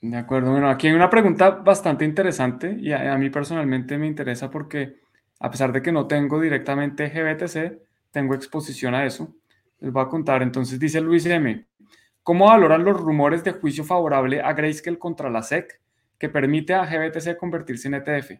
[0.00, 0.52] De acuerdo.
[0.52, 4.96] Bueno, aquí hay una pregunta bastante interesante y a, mí personalmente me interesa porque
[5.38, 9.34] a pesar de que no tengo directamente GBTC, tengo exposición a eso.
[9.78, 10.42] Les voy a contar.
[10.42, 11.66] Entonces dice Luis M.
[12.22, 15.80] ¿Cómo valoran los rumores de juicio favorable a Grayscale contra la SEC
[16.18, 18.32] que permite a GBTC convertirse en ETF,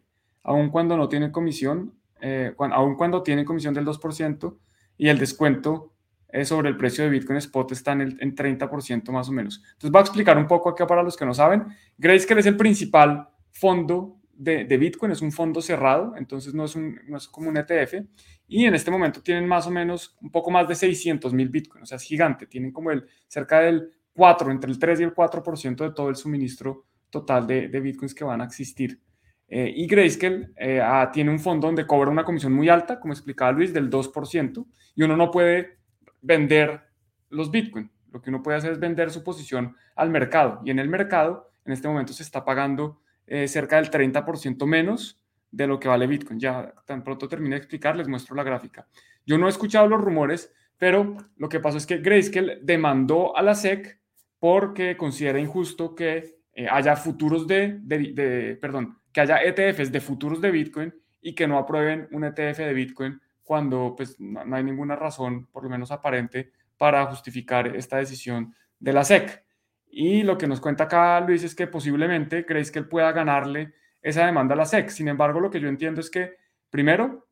[0.42, 4.58] aun cuando no tiene comisión, eh, aun cuando tiene comisión del 2%
[4.98, 5.94] y el descuento
[6.28, 9.62] eh, sobre el precio de Bitcoin Spot está en, el, en 30% más o menos?
[9.72, 11.64] Entonces, voy a explicar un poco acá para los que no saben.
[11.96, 16.98] Grayscale es el principal fondo de, Bitcoin, es un fondo cerrado, entonces no es, un,
[17.06, 18.06] no es como un ETF.
[18.48, 21.82] Y en este momento tienen más o menos un poco más de 600 mil Bitcoin,
[21.82, 22.46] o sea, es gigante.
[22.46, 26.16] Tienen como el cerca del 4, entre el 3 y el 4% de todo el
[26.16, 28.98] suministro total de, Bitcoins que van a existir.
[29.46, 33.12] Eh, y Grayscale eh, ah, tiene un fondo donde cobra una comisión muy alta, como
[33.12, 35.80] explicaba Luis, del 2%, y uno no puede
[36.22, 36.80] vender
[37.28, 37.90] los Bitcoin.
[38.10, 40.62] Lo que uno puede hacer es vender su posición al mercado.
[40.64, 45.20] Y en el mercado, en este momento, se está pagando eh, cerca del 30% menos
[45.52, 46.40] de lo que vale Bitcoin.
[46.40, 48.88] Ya tan pronto termine de explicar, les muestro la gráfica.
[49.24, 53.42] Yo no he escuchado los rumores, pero lo que pasó es que Grayscale demandó a
[53.42, 54.00] la SEC
[54.40, 60.40] porque considera injusto que eh, haya futuros de, de, perdón, que haya ETFs de futuros
[60.40, 64.64] de Bitcoin y que no aprueben un ETF de Bitcoin cuando pues, no, no hay
[64.64, 69.44] ninguna razón, por lo menos aparente, para justificar esta decisión de la SEC.
[69.90, 73.74] Y lo que nos cuenta acá Luis es que posiblemente creéis que él pueda ganarle
[74.00, 74.88] esa demanda a la SEC.
[74.88, 76.36] Sin embargo, lo que yo entiendo es que,
[76.70, 77.28] primero,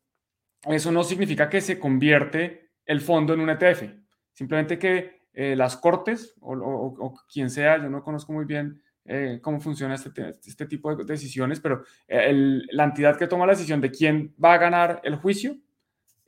[0.63, 3.83] eso no significa que se convierte el fondo en un ETF.
[4.33, 9.59] Simplemente que eh, las cortes o, quien sea, yo no conozco muy bien eh, cómo
[9.59, 13.91] funciona este, este, tipo de decisiones, pero eh, la entidad que toma la decisión de
[13.91, 15.55] quién va a ganar el juicio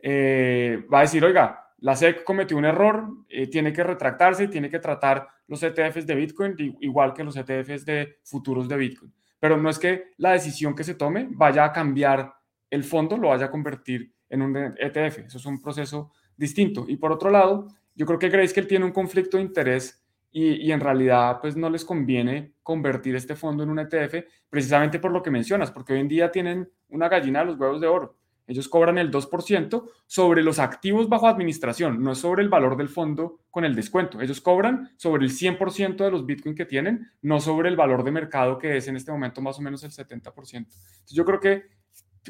[0.04, 4.70] va a decir, oiga, la SEC cometió un error, eh, tiene que retractarse y tiene
[4.70, 9.14] que tratar los ETFs de Bitcoin igual que los ETFs de futuros de Bitcoin.
[9.40, 12.34] Pero no es que la decisión que se tome vaya a cambiar
[12.70, 15.26] el fondo, lo vaya a convertir en un ETF.
[15.26, 16.86] Eso es un proceso distinto.
[16.88, 20.72] Y por otro lado, yo creo que Grayscale tiene un conflicto de interés y, y,
[20.72, 25.22] en realidad pues no les conviene convertir este fondo en un ETF precisamente por lo
[25.22, 28.21] que mencionas, porque hoy en día tienen una gallina de los huevos de oro.
[28.52, 32.90] Ellos cobran el 2% sobre los activos bajo administración, no es sobre el valor del
[32.90, 34.20] fondo con el descuento.
[34.20, 38.12] Ellos cobran sobre el 100% de los Bitcoin que tienen, no sobre el valor de
[38.12, 40.54] mercado que es en este momento más o menos el 70%.
[40.58, 41.64] Entonces yo creo que,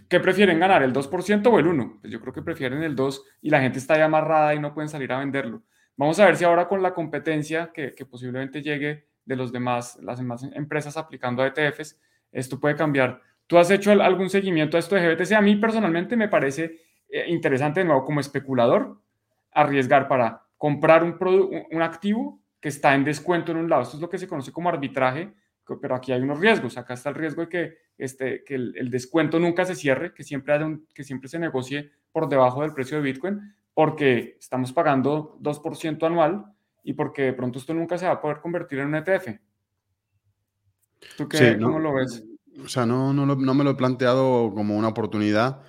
[0.08, 0.84] ¿qué prefieren ganar?
[0.84, 2.02] ¿El 2% o el 1%?
[2.02, 4.76] Pues yo creo que prefieren el 2% y la gente está ya amarrada y no
[4.76, 5.64] pueden salir a venderlo.
[5.98, 9.98] Vamos a ver si ahora con la competencia que, que posiblemente llegue de los demás,
[10.04, 12.00] las demás empresas aplicando a ETFs,
[12.32, 13.22] esto puede cambiar.
[13.52, 15.34] ¿Tú has hecho algún seguimiento a esto de GBTC?
[15.34, 19.02] A mí personalmente me parece eh, interesante, de nuevo, como especulador,
[19.52, 21.18] arriesgar para comprar un,
[21.70, 23.82] un activo que está en descuento en un lado.
[23.82, 25.34] Esto es lo que se conoce como arbitraje,
[25.82, 26.78] pero aquí hay unos riesgos.
[26.78, 30.54] Acá está el riesgo de que, este, que el, descuento nunca se cierre, que siempre,
[30.54, 35.38] haya un, que siempre se negocie por debajo del precio de Bitcoin, porque estamos pagando
[35.42, 36.46] 2% anual
[36.86, 39.28] y porque de pronto esto nunca se va a poder convertir en un ETF.
[41.18, 42.24] ¿Tú qué, cómo lo ves?
[42.60, 45.62] O sea, no, no, me lo he planteado como una oportunidad,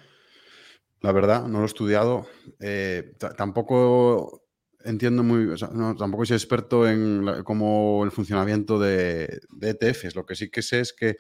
[1.01, 2.27] la verdad, no lo he estudiado.
[2.61, 4.43] Eh, tampoco
[4.85, 10.15] entiendo muy, tampoco soy experto en como el funcionamiento de, ETFs.
[10.15, 11.17] Lo que sí que sé es que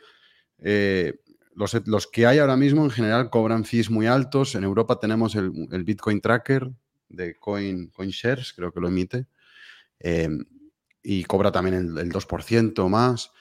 [0.59, 1.21] eh,
[1.55, 4.55] los, que hay ahora mismo en general cobran fees muy altos.
[4.55, 5.51] En Europa tenemos el,
[5.85, 6.71] Bitcoin Tracker
[7.09, 9.27] de Coin, CoinShares, creo que lo emite,
[10.01, 10.29] eh,
[11.03, 13.33] y cobra también el, el 2% más.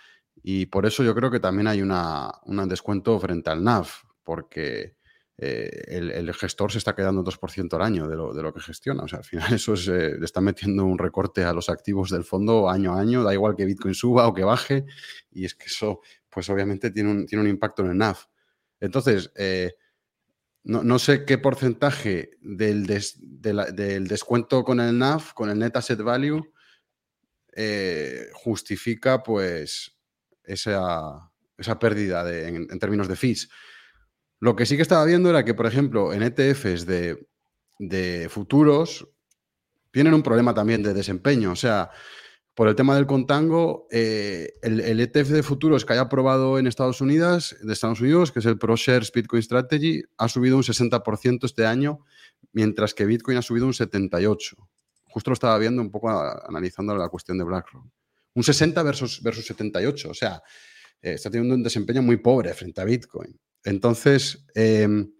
[0.44, 3.88] Y por eso yo creo que también hay una, un descuento frente al NAV,
[4.24, 4.96] porque
[5.44, 9.04] eh, el, gestor se está quedando 2% al año de lo, de lo, que gestiona.
[9.04, 12.12] O sea, al final eso es, eh, le está metiendo un recorte a los activos
[12.12, 14.86] del fondo año a año, da igual que Bitcoin suba o que baje,
[15.32, 18.18] y es que eso, pues obviamente tiene un, tiene un impacto en el NAV.
[18.80, 19.74] Entonces, eh,
[20.64, 26.54] no, sé qué porcentaje del, del, descuento con el NAV, con el Net Asset Value,
[28.34, 29.98] justifica pues
[30.44, 33.50] esa, esa pérdida en, términos de fees.
[34.40, 37.28] Lo que sí que estaba viendo era que, por ejemplo, en ETFs de,
[37.80, 39.08] de futuros
[39.92, 41.52] tienen un problema también de desempeño.
[41.52, 41.92] O sea,
[42.54, 47.02] por el tema del contango, eh, el, ETF de futuros que haya aprobado en Estados
[47.02, 51.66] Unidos, de Estados Unidos, que es el ProShares Bitcoin Strategy, ha subido un 60% este
[51.66, 52.00] año,
[52.52, 54.56] mientras que Bitcoin ha subido un 78%.
[55.06, 57.86] Justo lo estaba viendo un poco analizando la cuestión de BlackRock.
[58.34, 60.10] Un 60 versus, versus 78.
[60.10, 60.42] O sea,
[61.02, 63.40] eh, está teniendo un desempeño muy pobre frente a Bitcoin.
[63.64, 65.12] Entonces, em,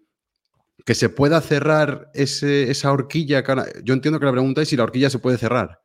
[0.84, 3.44] que se pueda cerrar esa horquilla.
[3.84, 5.80] Yo entiendo que la pregunta es si la horquilla se puede cerrar.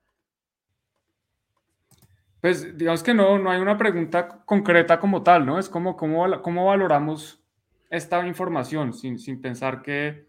[2.41, 5.59] Pues digamos que no, no hay una pregunta concreta como tal, ¿no?
[5.59, 7.43] Es como cómo, cómo valoramos
[7.89, 10.27] esta información sin, sin pensar que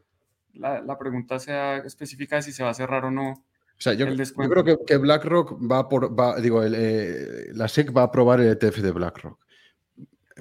[0.55, 3.45] la, la, pregunta sea específica de si se va a cerrar o no
[3.79, 6.13] o sea, yo, creo que, BlackRock va por,
[6.43, 9.39] digo, eh, la SEC va a aprobar el ETF de BlackRock.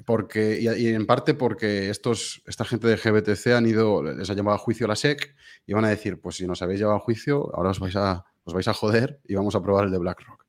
[0.04, 4.56] Porque, y, en parte porque estos, esta gente de GBTC han ido, les ha llamado
[4.56, 7.00] a juicio a la SEC y van a decir, pues si nos habéis llevado a
[7.00, 9.98] juicio, ahora os vais a, os vais a joder y vamos a aprobar el de
[9.98, 10.44] BlackRock.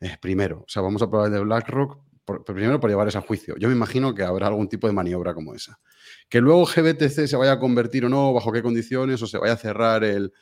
[0.00, 3.20] Eh, primero, o sea, vamos a aprobar el de BlackRock primero por llevar ese a
[3.20, 3.56] juicio.
[3.58, 5.80] Yo me imagino que habrá algún tipo de maniobra como esa.
[6.28, 9.54] Que luego GBTC se vaya a convertir o no, bajo qué condiciones, o se vaya
[9.54, 10.32] a cerrar el,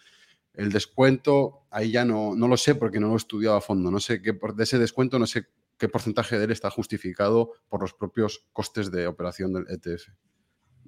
[0.54, 3.90] el descuento, ahí ya no, no lo sé porque no lo he estudiado a fondo.
[3.90, 5.46] No sé qué de ese descuento, no sé
[5.78, 10.08] qué porcentaje de él está justificado por los propios costes de operación del ETF.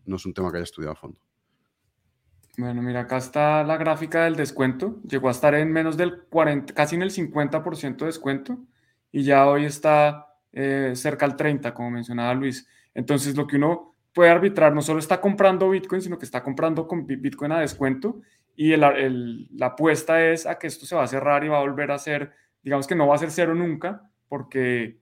[0.05, 1.18] No es un tema que haya estudiado a fondo.
[2.59, 5.01] Bueno, mira, acá está la gráfica del descuento.
[5.09, 8.59] Llegó a estar en menos del 40, casi en el 50% de descuento
[9.11, 12.68] y ya hoy está eh, cerca al 30, como mencionaba Luis.
[12.94, 16.87] Entonces, lo que uno puede arbitrar no solo está comprando Bitcoin, sino que está comprando
[16.87, 18.20] con Bitcoin a descuento
[18.54, 21.90] y la apuesta es a que esto se va a cerrar y va a volver
[21.90, 25.00] a ser, digamos que no va a ser cero nunca, porque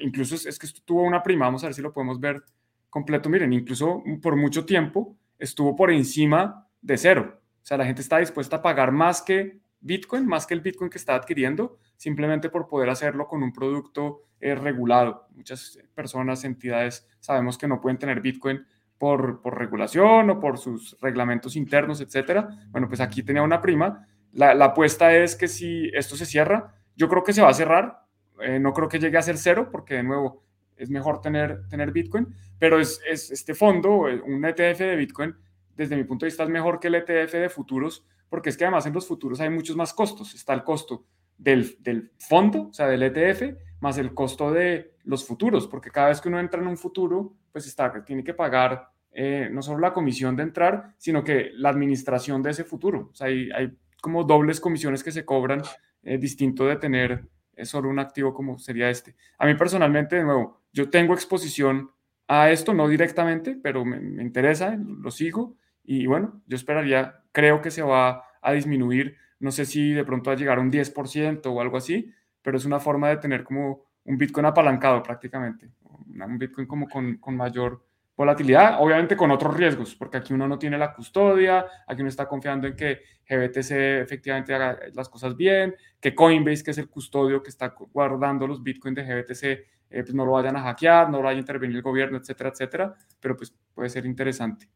[0.00, 2.42] incluso es, que esto tuvo una prima, vamos a ver si lo podemos ver
[2.90, 8.02] completo, miren, incluso por mucho tiempo estuvo por encima de cero, o sea, la gente
[8.02, 12.48] está dispuesta a pagar más que Bitcoin, más que el Bitcoin que está adquiriendo, simplemente
[12.48, 15.26] por poder hacerlo con un producto eh, regulado.
[15.34, 18.64] Muchas personas, entidades, sabemos que no pueden tener Bitcoin
[19.02, 22.48] por, regulación o por sus reglamentos internos, etcétera.
[22.70, 24.06] Bueno, pues aquí tenía una prima.
[24.32, 28.04] La, apuesta es que si esto se cierra, yo creo que se va a cerrar.
[28.40, 30.44] Eh, no creo que llegue a ser cero, porque de nuevo
[30.76, 35.34] es mejor tener, tener Bitcoin, pero es, este fondo, eh, un ETF de Bitcoin,
[35.74, 38.62] desde mi punto de vista es mejor que el ETF de futuros, porque es que
[38.62, 40.32] además en los futuros hay muchos más costos.
[40.32, 45.26] Está el costo del, del fondo, o sea, del ETF, más el costo de los
[45.26, 48.91] futuros, porque cada vez que uno entra en un futuro, pues está, tiene que pagar
[49.12, 53.10] eh, no solo la comisión de entrar, sino que la administración de ese futuro.
[53.12, 55.62] O sea, hay, como dobles comisiones que se cobran,
[56.02, 59.14] eh, distinto de tener eh, solo un activo como sería este.
[59.38, 61.90] A mí personalmente, de nuevo, yo tengo exposición
[62.26, 67.60] a esto, no directamente, pero me, me interesa, lo sigo y bueno, yo esperaría, creo
[67.60, 70.70] que se va a disminuir, no sé si de pronto va a llegar a un
[70.70, 75.70] 10% o algo así, pero es una forma de tener como un Bitcoin apalancado prácticamente,
[75.84, 77.84] un Bitcoin como con, con mayor
[78.16, 82.28] volatilidad, obviamente con otros riesgos, porque aquí uno no tiene la custodia, aquí uno está
[82.28, 83.70] confiando en que GBTC
[84.02, 88.62] efectivamente haga las cosas bien, que Coinbase, que es el custodio que está guardando los
[88.62, 91.76] bitcoins de GBTC, eh, pues no lo vayan a hackear, no lo vaya a intervenir
[91.76, 94.68] el gobierno, etcétera, etcétera, pero pues puede ser interesante.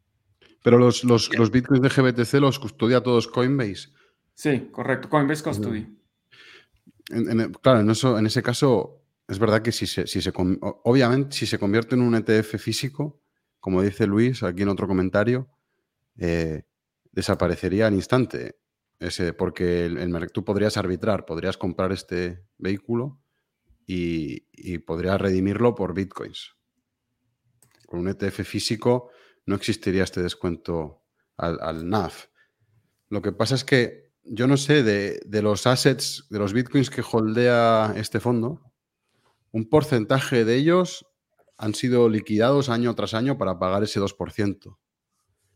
[0.63, 3.91] Pero los, los, los bitcoins de GBTC los custodia todos Coinbase.
[4.35, 5.87] Sí, correcto, Coinbase Custody.
[7.63, 11.47] claro, en, eso, en ese caso, es verdad que si se, si se, obviamente, si
[11.47, 13.23] se convierte en un ETF físico,
[13.67, 15.51] como dice Luis aquí en otro comentario,
[16.19, 16.63] eh,
[17.11, 18.61] desaparecería al instante.
[19.01, 23.21] Ese, porque el, tú podrías arbitrar, podrías comprar este vehículo
[23.85, 26.55] y, podrías redimirlo por bitcoins.
[27.87, 29.11] Con un ETF físico
[29.47, 31.03] no existiría este descuento
[31.37, 32.27] al, al NAF.
[33.09, 36.89] Lo que pasa es que yo no sé de, de, los assets, de los bitcoins
[36.89, 38.73] que holdea este fondo,
[39.51, 41.05] un porcentaje de ellos
[41.59, 44.79] han sido liquidados año tras año para pagar ese 2%.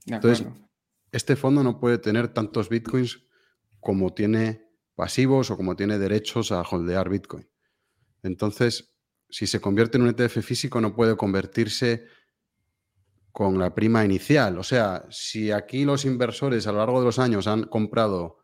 [0.06, 0.46] Entonces,
[1.12, 3.26] este fondo no puede tener tantos bitcoins
[3.80, 7.48] como tiene pasivos o como tiene derechos a holdear bitcoin.
[8.22, 8.94] Entonces,
[9.28, 12.06] si se convierte en un ETF físico no puede convertirse
[13.32, 14.58] con la prima inicial.
[14.58, 18.38] O sea, si aquí los inversores a lo largo de los años han comprado,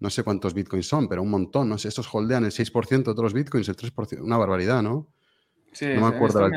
[0.00, 3.02] no sé cuántos bitcoins son, pero un montón, no sé, estos holdean el 6% de
[3.04, 5.12] todos los bitcoins, el 3%, una barbaridad, ¿no?
[5.72, 6.48] Sí, no me acuerdo.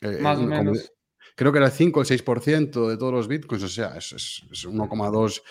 [0.00, 0.92] Eh, más o menos.
[1.36, 4.12] Creo que era el 5 o el 6% de todos los bitcoins, o sea, es,
[4.12, 5.42] es, 1,2,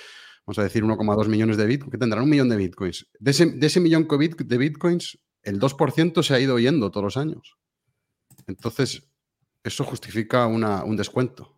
[0.45, 3.07] vamos a decir 1,2 millones de bitcoins, que tendrán un millón de bitcoins.
[3.19, 7.17] De ese, de ese millón de bitcoins, el 2% se ha ido yendo todos los
[7.17, 7.57] años.
[8.45, 9.09] Entonces,
[9.63, 11.55] eso justifica un descuento.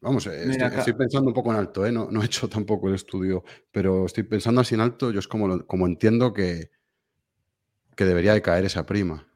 [0.00, 1.90] Vamos, eh, estoy, pensando un poco en alto, ¿eh?
[1.90, 3.42] no, he hecho tampoco el estudio,
[3.72, 6.70] pero estoy pensando así en alto, yo es como, como entiendo que,
[7.96, 9.26] que debería de caer esa prima.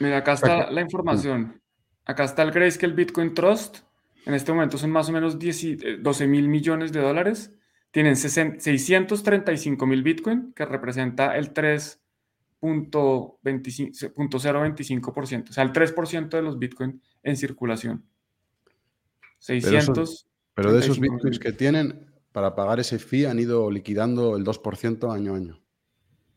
[0.00, 1.60] Mira, acá está la información.
[2.04, 3.78] Acá está el Grayscale Bitcoin Trust.
[4.24, 7.52] En este momento son más o menos 12 eh, mil millones de dólares.
[7.90, 12.00] Tienen 635 mil Bitcoin, que representa el 3
[12.60, 18.04] 0.25%, o sea, el 3% de los Bitcoin en circulación.
[19.38, 20.26] 600.
[20.54, 25.12] Pero, de esos Bitcoins que tienen, para pagar ese fee han ido liquidando el 2%
[25.12, 25.60] año a año.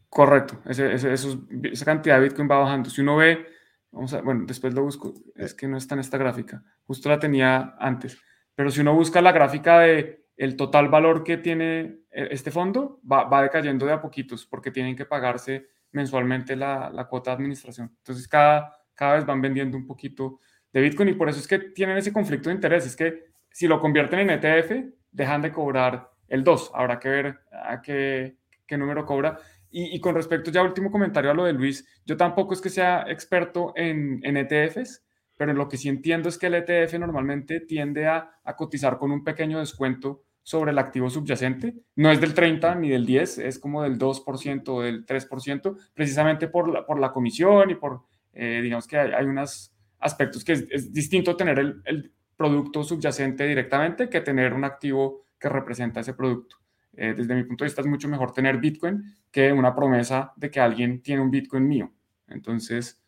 [0.10, 2.90] Correcto, esa cantidad de Bitcoin va bajando.
[2.90, 3.46] Si uno ve,
[3.92, 7.20] vamos a, bueno, después lo busco, es que no está en esta gráfica, justo la
[7.20, 8.20] tenía antes,
[8.56, 13.02] pero si uno busca la gráfica de el total valor que tiene e, este fondo,
[13.10, 17.36] va, va decayendo de a poquitos porque tienen que pagarse mensualmente la, la, cuota de
[17.36, 17.92] administración.
[17.98, 20.40] Entonces, cada, cada vez van vendiendo un poquito
[20.72, 22.86] de Bitcoin y por eso es que tienen ese conflicto de interés.
[22.86, 26.72] Es que si lo convierten en ETF, dejan de cobrar el 2.
[26.74, 29.40] Habrá que ver a qué, qué número cobra.
[29.72, 32.70] Y, y, con respecto ya último comentario a lo de Luis, yo tampoco es que
[32.70, 35.06] sea experto en, en ETFs,
[35.38, 39.12] pero lo que sí entiendo es que el ETF normalmente tiende a, a cotizar con
[39.12, 41.76] un pequeño descuento sobre el activo subyacente.
[41.96, 46.48] No es del 30 ni del 10, es como del 2% o del 3%, precisamente
[46.48, 48.02] por la, por la comisión y por,
[48.34, 54.10] eh, digamos que hay, unos aspectos que es, distinto tener el, el, producto subyacente directamente
[54.10, 56.56] que tener un activo que representa ese producto.
[57.02, 60.52] Eh, desde mi punto de vista es mucho mejor tener Bitcoin que una promesa de
[60.52, 61.94] que alguien tiene un Bitcoin mío.
[62.28, 63.02] Entonces,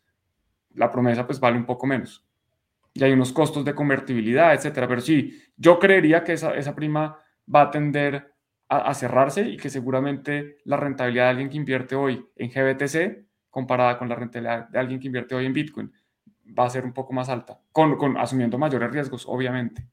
[0.70, 2.26] la promesa pues vale un poco menos.
[2.94, 4.88] Y hay unos costos de convertibilidad, etcétera.
[4.88, 7.18] Pero sí, yo creería que esa, esa prima
[7.54, 8.32] va a tender
[8.66, 13.98] a, cerrarse y que seguramente la rentabilidad de alguien que invierte hoy en GBTC comparada
[13.98, 15.92] con la rentabilidad de alguien que invierte hoy en Bitcoin
[16.58, 19.86] va a ser un poco más alta, con, asumiendo mayores riesgos, obviamente.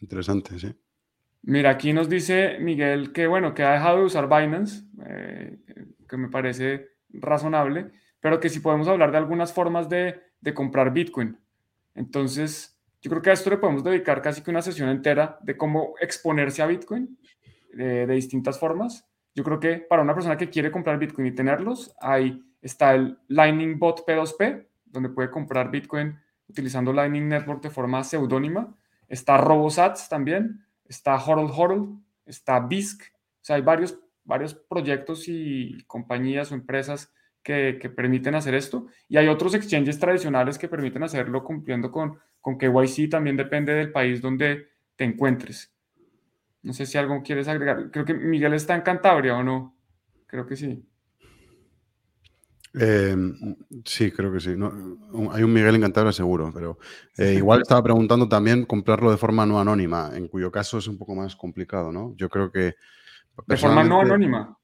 [0.00, 0.74] Interesante, sí.
[1.46, 5.58] Mira, aquí nos dice Miguel que, bueno, que ha dejado de usar Binance, eh,
[6.08, 10.92] que me parece razonable, pero que si podemos hablar de algunas formas de, de comprar
[10.92, 11.38] Bitcoin.
[11.94, 15.56] Entonces, yo creo que a esto le podemos dedicar casi que una sesión entera de
[15.56, 17.16] cómo exponerse a Bitcoin
[17.72, 19.08] de, distintas formas.
[19.32, 23.16] Yo creo que para una persona que quiere comprar Bitcoin y tenerlos, ahí está el
[23.28, 26.18] Lightning Bot P2P, donde puede comprar Bitcoin
[26.48, 28.74] utilizando Lightning Network de forma seudónima.
[29.08, 33.02] Está RoboSats también, está Hodl Hodl, está BISC.
[33.02, 37.12] O sea, hay varios, varios proyectos y compañías o empresas
[37.42, 38.86] que, que, permiten hacer esto.
[39.08, 43.90] Y hay otros exchanges tradicionales que permiten hacerlo cumpliendo con con KYC también depende del
[43.90, 45.74] país donde te encuentres.
[46.62, 47.90] No sé si algo quieres agregar.
[47.90, 49.76] Creo que Miguel está en Cantabria o no.
[50.28, 50.88] Creo que sí.
[52.78, 53.56] Em,
[53.86, 54.50] sí, creo que sí.
[54.50, 56.78] hay un Miguel en Cantabria seguro, pero
[57.16, 60.98] eh, igual estaba preguntando también comprarlo de forma no anónima, en cuyo caso es un
[60.98, 62.14] poco más complicado, ¿no?
[62.16, 62.74] Yo creo que...
[63.46, 64.58] ¿De forma no anónima?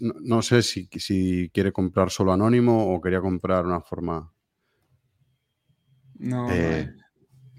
[0.00, 4.30] No, sé si, si, quiere comprar solo anónimo o quería comprar una forma...
[6.18, 6.50] No.
[6.50, 6.94] Eh,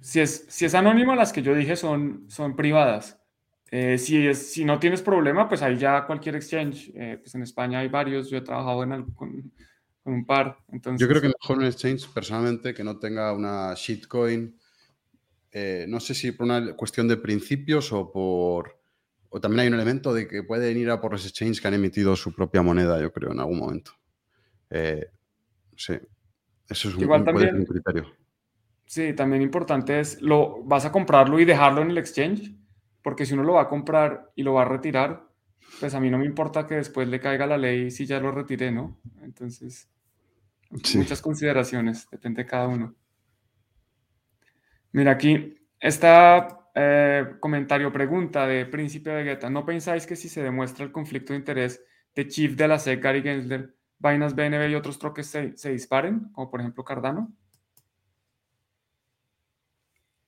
[0.01, 3.19] si es, si es anónimo, las que yo dije son, son privadas.
[3.71, 6.91] Eh, si, es, si no tienes problema, pues ahí ya cualquier exchange.
[6.95, 9.51] Eh, pues en España hay varios, yo he trabajado en con,
[10.13, 10.57] un par.
[10.71, 14.57] Entonces, yo creo que mejor un exchange, personalmente, que no tenga una shitcoin.
[15.51, 18.77] Eh, no sé si por una cuestión de principios o por.
[19.29, 21.73] O también hay un elemento de que pueden ir a por los exchanges que han
[21.73, 23.91] emitido su propia moneda, yo creo, en algún momento.
[25.75, 25.93] sí.
[26.69, 28.13] Eso es un, Igual también, un criterio
[28.85, 32.55] Sí, también importante es, lo, vas a comprarlo y dejarlo en el exchange,
[33.01, 35.27] porque si uno lo va a comprar y lo va a retirar,
[35.81, 38.31] pues a mí no me importa que después le caiga la ley si ya lo
[38.31, 38.97] retiré, ¿no?
[39.21, 39.89] Entonces,
[40.69, 42.95] muchas consideraciones, depende de cada uno.
[44.91, 50.85] Mira aquí, esta eh, comentario, pregunta de Príncipe Vegeta, ¿no pensáis que si se demuestra
[50.85, 51.83] el conflicto de interés
[52.15, 56.31] de Chief de la SEC, Gary Gensler, Binance, BNB y otros troques se, se disparen,
[56.31, 57.33] como por ejemplo Cardano?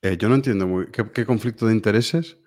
[0.02, 2.38] Eh, yo no entiendo muy ¿qué, conflicto de intereses.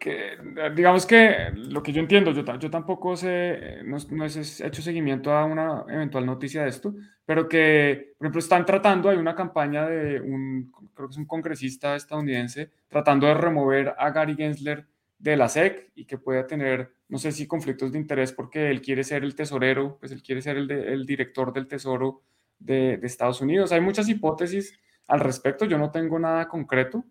[0.00, 0.38] Que,
[0.74, 5.30] digamos que lo que yo entiendo, yo, yo tampoco sé, no, no he hecho seguimiento
[5.32, 6.94] a una eventual noticia de esto,
[7.26, 11.26] pero que, por ejemplo, están tratando, hay una campaña de un, creo que es un
[11.26, 14.86] congresista estadounidense, tratando de remover a Gary Gensler
[15.18, 18.80] de la SEC y que pueda tener, no sé si conflictos de interés porque él
[18.80, 22.22] quiere ser el tesorero, pues él quiere ser el, el director del tesoro
[22.58, 23.70] de, de, Estados Unidos.
[23.70, 27.04] Hay muchas hipótesis al respecto, yo no tengo nada concreto.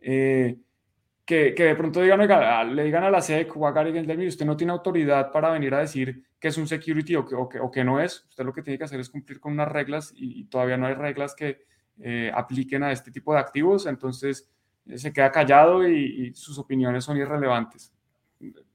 [0.00, 0.58] Eh,
[1.26, 2.20] que, de pronto digan,
[2.76, 5.74] le digan a la SEC o a Gary Gensler, usted no tiene autoridad para venir
[5.74, 8.24] a decir que es un security o que, no es.
[8.28, 10.94] Usted lo que tiene que hacer es cumplir con unas reglas y, todavía no hay
[10.94, 11.64] reglas que
[11.98, 13.86] eh, apliquen a este tipo de activos.
[13.86, 14.48] Entonces
[14.86, 17.92] eh, se queda callado y, sus opiniones son irrelevantes,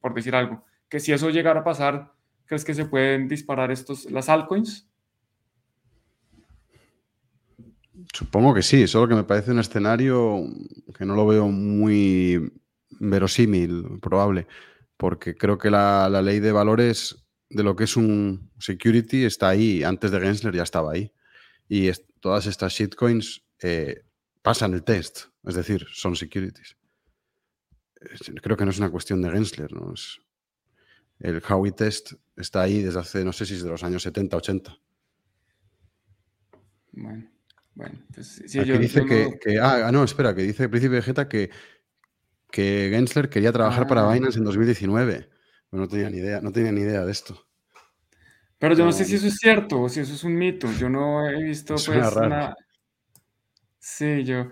[0.02, 0.66] por decir algo.
[0.90, 2.12] Que si eso llegara a pasar,
[2.46, 4.91] ¿crees que se pueden disparar estos, las altcoins?
[8.14, 10.44] Supongo que sí, solo que me parece un escenario
[10.98, 12.52] que no lo veo muy
[13.00, 14.48] verosímil, probable,
[14.98, 19.84] porque creo que la, ley de valores de lo que es un security está ahí,
[19.84, 21.12] antes de Gensler ya estaba ahí.
[21.68, 21.90] Y
[22.20, 24.04] todas estas shitcoins eh,
[24.42, 26.78] pasan el test, es decir, son securities.
[28.42, 29.94] Creo que no es una cuestión de Gensler, ¿no?
[31.20, 34.38] El Howey test está ahí desde hace, no sé si es de los años 70,
[34.38, 34.78] 80.
[36.94, 37.31] Bueno.
[37.82, 41.28] Bueno, pues sí, yo, dice que, ah, ah, no, espera, que dice el Príncipe Vegeta
[41.28, 41.50] que,
[42.52, 44.14] que Gensler quería trabajar para ah.
[44.14, 45.28] Binance en 2019.
[45.72, 47.48] no tenía ni idea, no tenía ni idea de esto.
[48.60, 50.72] Pero yo no, sé si eso es cierto o si eso es un mito.
[50.74, 52.54] Yo no he visto pues una...
[53.80, 54.50] Sí, yo...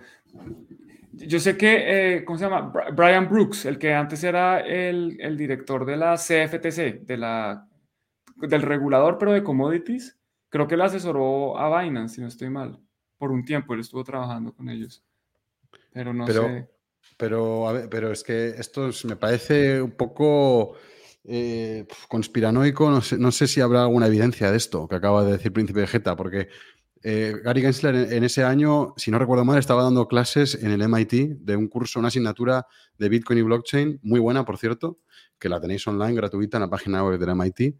[1.11, 2.73] Yo sé que, eh, ¿cómo se llama?
[2.95, 7.67] Brian Brooks, el que antes era el, el director de la CFTC, de la,
[8.37, 10.17] del regulador, pero de commodities,
[10.49, 12.79] creo que le asesoró a Binance, si no estoy mal
[13.19, 15.03] por un tiempo, él estuvo trabajando con ellos.
[15.93, 16.67] Pero no sé.
[17.17, 20.75] Pero, a ver, pero es que esto me parece un poco
[21.25, 22.89] eh, conspiranoico.
[22.89, 25.81] No sé, no sé, si habrá alguna evidencia de esto que acaba de decir Príncipe
[25.81, 26.47] Vegeta, porque
[27.03, 30.81] eh, Gary Gensler en, ese año, si no recuerdo mal, estaba dando clases en el
[30.87, 32.67] MIT de un curso, una asignatura
[32.97, 34.99] de Bitcoin y blockchain, muy buena, por cierto,
[35.37, 37.77] que la tenéis online gratuita en la página web del MIT.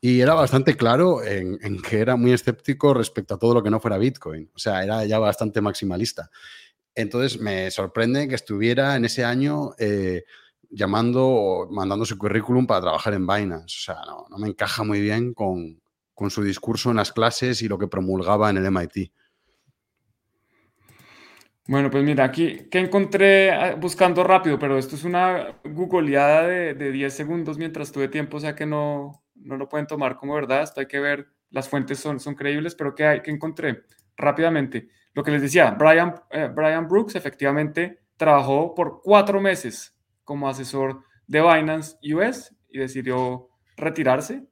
[0.00, 3.80] Y era bastante claro en, que era muy escéptico respecto a todo lo que no
[3.80, 4.48] fuera Bitcoin.
[4.54, 6.30] O sea, era ya bastante maximalista.
[6.94, 10.24] Entonces me sorprende que estuviera en ese año eh,
[10.70, 13.76] llamando o mandando su currículum para trabajar en Binance.
[13.76, 13.96] O sea,
[14.30, 15.80] no, me encaja muy bien con,
[16.14, 19.12] con, su discurso en las clases y lo que promulgaba en el MIT.
[21.66, 26.74] Bueno, pues mira, aquí que encontré ah, buscando rápido, pero esto es una googleada de,
[26.74, 30.34] de 10 segundos mientras tuve tiempo, o sea que no, no lo pueden tomar como
[30.34, 33.84] verdad, esto hay que ver, las fuentes son, son creíbles, pero ¿qué hay que encontré?
[34.16, 40.48] Rápidamente, lo que les decía, Brian, eh, Brian Brooks efectivamente trabajó por cuatro meses como
[40.48, 44.46] asesor de Binance US y decidió retirarse.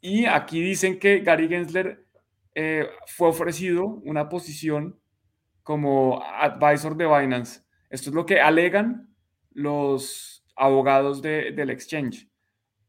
[0.00, 2.06] Y aquí dicen que Gary Gensler
[2.54, 5.00] eh, fue ofrecido una posición
[5.62, 7.62] como advisor de Binance.
[7.90, 9.14] Esto es lo que alegan
[9.50, 12.28] los abogados del exchange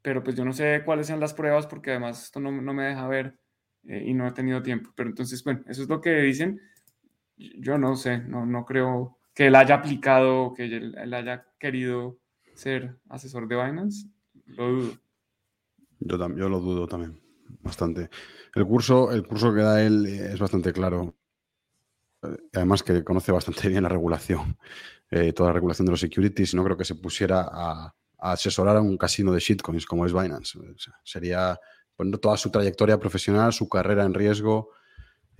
[0.02, 2.86] pero pues yo no sé cuáles sean las pruebas porque además esto no, no me
[2.86, 3.38] deja ver
[3.88, 4.92] eh, y no he tenido tiempo.
[4.96, 6.60] Pero entonces, bueno, eso es lo que dicen.
[7.38, 12.18] Yo no sé, no, no creo que él haya aplicado, que él, haya querido
[12.56, 14.10] ser asesor de Binance.
[14.46, 14.94] Lo dudo.
[16.00, 17.20] Yo, yo lo dudo también,
[17.62, 18.10] bastante.
[18.56, 21.16] El curso, el curso que da él es bastante claro.
[22.54, 24.58] Además que conoce bastante bien la regulación,
[25.12, 26.56] eh, toda la regulación de los securities.
[26.56, 30.60] No creo que se pusiera a, asesorar a un casino de shitcoins como es Binance.
[31.04, 31.60] sería
[31.96, 34.72] poner toda su trayectoria profesional, su carrera en riesgo.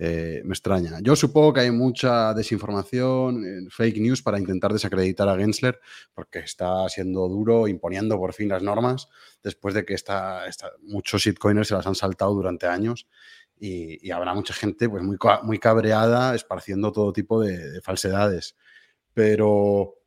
[0.00, 1.00] Eh, me extraña.
[1.02, 5.80] Yo supongo que hay mucha desinformación, eh, fake news para intentar desacreditar a Gensler,
[6.14, 9.08] porque está siendo duro, imponiendo por fin las normas,
[9.42, 10.44] después de que está,
[10.82, 13.08] muchos shitcoiners se las han saltado durante años
[13.58, 18.56] y, habrá mucha gente pues, muy, muy cabreada esparciendo todo tipo de falsedades.
[19.14, 19.97] Pero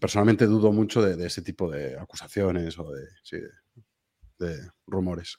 [0.00, 2.90] personalmente dudo mucho de, ese tipo de acusaciones o
[4.38, 5.38] de, rumores.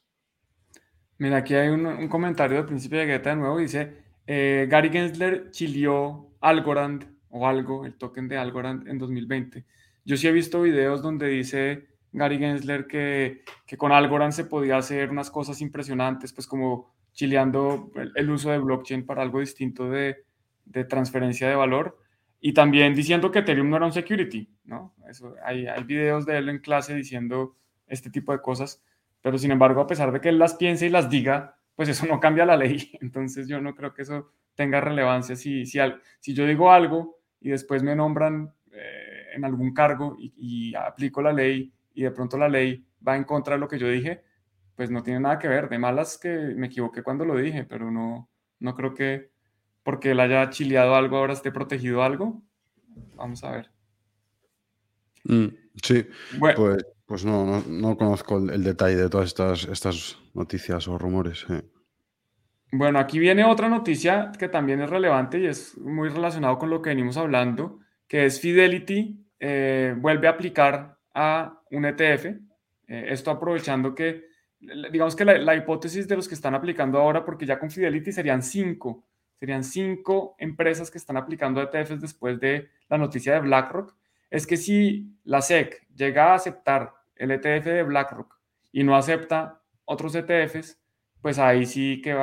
[1.17, 3.57] Mira, aquí hay un, comentario del principio de Guetta de nuevo.
[3.57, 9.65] Dice, eh, Gary Gensler chilió Algorand o algo, el token de Algorand en 2020.
[10.03, 14.77] Yo sí he visto videos donde dice Gary Gensler que, que con Algorand se podía
[14.77, 20.25] hacer unas cosas impresionantes, pues como chileando el, uso de blockchain para algo distinto de,
[20.65, 21.97] de transferencia de valor
[22.45, 24.93] y también diciendo que Ethereum no era un security, ¿no?
[25.09, 28.83] Eso, hay, hay videos de él en clase diciendo este tipo de cosas,
[29.19, 32.05] pero sin embargo, a pesar de que él las piense y las diga, pues eso
[32.05, 32.91] no cambia la ley.
[33.01, 35.35] Entonces yo no creo que eso tenga relevancia.
[35.35, 35.79] Si, si,
[36.19, 41.33] si yo digo algo y después me nombran eh, en algún cargo y, aplico la
[41.33, 44.21] ley y de pronto la ley va en contra de lo que yo dije,
[44.75, 45.67] pues no tiene nada que ver.
[45.67, 48.29] De malas que me equivoqué cuando lo dije, pero no,
[48.59, 49.31] no creo que
[49.85, 52.41] porque él haya chileado algo ahora esté protegido algo.
[53.15, 53.69] Vamos a ver.
[55.25, 55.45] Mm,
[55.81, 56.07] sí,
[56.39, 61.45] pues, pues no, no, conozco el, detalle de todas estas, estas noticias o rumores.
[62.71, 66.81] Bueno, aquí viene otra noticia que también es relevante y es muy relacionado con lo
[66.81, 72.25] que venimos hablando, que es Fidelity eh, vuelve a aplicar a un ETF.
[72.25, 74.25] Eh, esto aprovechando que,
[74.59, 78.41] digamos que la, hipótesis de los que están aplicando ahora, porque ya con Fidelity serían
[78.41, 79.05] cinco,
[79.45, 83.93] serían cinco empresas que están aplicando ETFs después de la noticia de BlackRock,
[84.31, 88.39] es que si la SEC llega a aceptar el ETF de BlackRock
[88.71, 90.81] y no acepta otros ETFs,
[91.21, 92.17] pues ahí sí que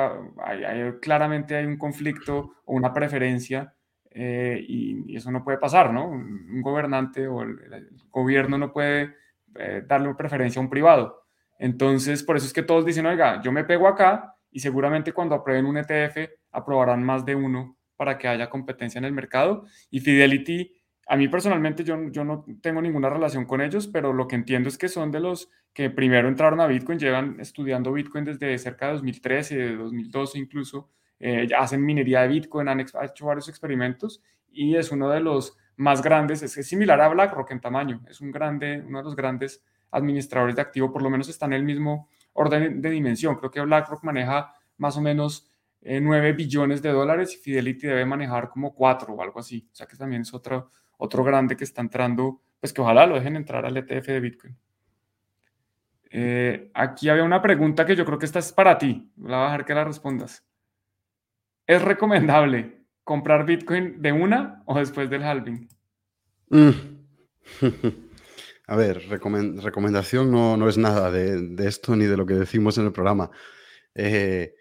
[1.01, 3.73] claramente hay un conflicto o una preferencia
[4.11, 6.09] eh, y, eso no puede pasar, ¿no?
[6.09, 9.15] Un, gobernante o el, gobierno no puede
[9.55, 11.23] eh, darle preferencia a un privado.
[11.57, 15.35] Entonces, por eso es que todos dicen, oiga, yo me pego acá y seguramente cuando
[15.35, 19.65] aprueben un ETF aprobarán más de uno para que haya competencia en el mercado.
[19.91, 20.71] Y Fidelity
[21.07, 24.69] a mí personalmente yo, yo no tengo ninguna relación con ellos, pero lo que entiendo
[24.69, 28.87] es que son de los que primero entraron a Bitcoin, llevan estudiando Bitcoin desde cerca
[28.87, 30.89] de 2013, de 2012 incluso,
[31.19, 36.01] eh, hacen minería de Bitcoin, han hecho varios experimentos y es uno de los más
[36.01, 40.55] grandes, es, similar a BlackRock en tamaño, es un grande, uno de los grandes administradores
[40.55, 43.35] de activo, por lo menos está en el mismo orden de dimensión.
[43.35, 45.52] Creo que BlackRock maneja más o menos
[45.85, 49.75] 9 eh, billones de dólares y Fidelity debe manejar como 4 o algo así, o
[49.75, 53.35] sea que también es otro otro grande que está entrando, pues que ojalá lo dejen
[53.35, 54.57] entrar al ETF de Bitcoin.
[56.09, 59.11] Eh, aquí había una pregunta que yo creo que esta es para ti.
[59.15, 60.45] Voy a bajar que la respondas.
[61.67, 65.67] ¿Es recomendable comprar Bitcoin de una o después del halving?
[66.49, 66.69] Mm.
[68.67, 72.85] A ver, recomendación no, no, es nada de, esto ni de lo que decimos en
[72.85, 73.29] el programa.
[73.93, 74.55] Eh,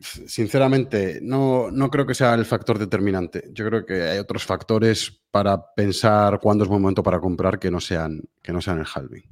[0.00, 3.44] sinceramente, no, no, creo que sea el factor determinante.
[3.52, 7.70] Yo creo que hay otros factores para pensar cuándo es buen momento para comprar que
[7.70, 9.24] no sean, que no sean el halving.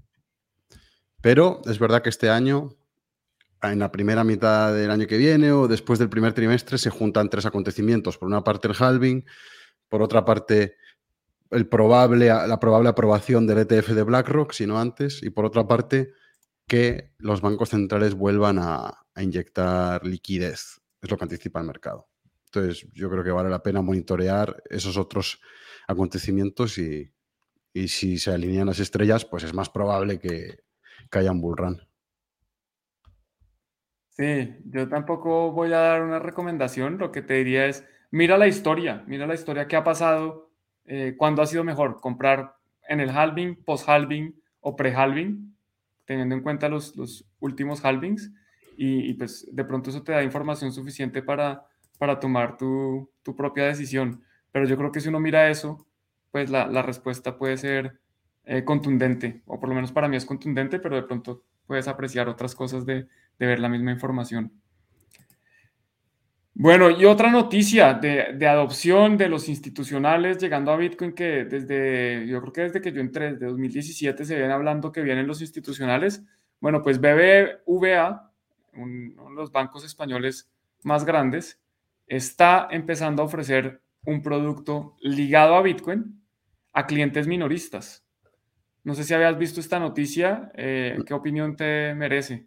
[1.21, 2.77] Pero es verdad que este año,
[3.63, 7.31] en la primera mitad del año que viene o después del primer trimestre, se juntan
[7.31, 8.19] tres acontecimientos.
[8.19, 9.25] Por una parte, el halving,
[9.89, 10.77] por otra parte,
[11.51, 16.13] la probable aprobación del ETF de BlackRock, si no antes, y por otra parte,
[16.67, 20.81] que los bancos centrales vuelvan a, inyectar liquidez.
[21.01, 22.09] Es lo que anticipa el mercado.
[22.47, 25.41] Entonces, yo creo que vale la pena monitorear esos otros
[25.87, 27.13] acontecimientos y,
[27.87, 30.65] si se alinean las estrellas, pues es más probable que,
[31.11, 31.81] que haya un bull run.
[34.11, 36.99] Sí, yo tampoco voy a dar una recomendación.
[36.99, 40.51] Lo que te diría es, mira la historia, mira la historia que ha pasado,
[40.87, 42.57] eh, cuándo ha sido mejor comprar
[42.89, 45.55] en el halving, post-halving o pre-halving,
[46.05, 48.33] teniendo en cuenta los, los últimos halvings
[48.81, 51.67] y, pues de pronto eso te da información suficiente para,
[51.99, 54.23] para tomar tu, tu, propia decisión.
[54.53, 55.87] Pero yo creo que si uno mira eso,
[56.31, 57.99] pues la, la respuesta puede ser
[58.45, 62.29] eh, contundente, o por lo menos para mí es contundente, pero de pronto puedes apreciar
[62.29, 63.09] otras cosas de,
[63.39, 64.53] de ver la misma información.
[66.55, 72.27] Bueno, y otra noticia de, de, adopción de los institucionales llegando a Bitcoin que desde,
[72.27, 75.41] yo creo que desde que yo entré, desde 2017 se viene hablando que vienen los
[75.41, 76.25] institucionales.
[76.61, 78.28] Bueno, pues BBVA
[78.79, 80.51] uno de los bancos españoles
[80.83, 81.61] más grandes,
[82.07, 86.23] está empezando a ofrecer un producto ligado a Bitcoin
[86.73, 88.05] a clientes minoristas.
[88.85, 92.47] No sé si habías visto esta noticia, eh, ¿qué opinión te merece?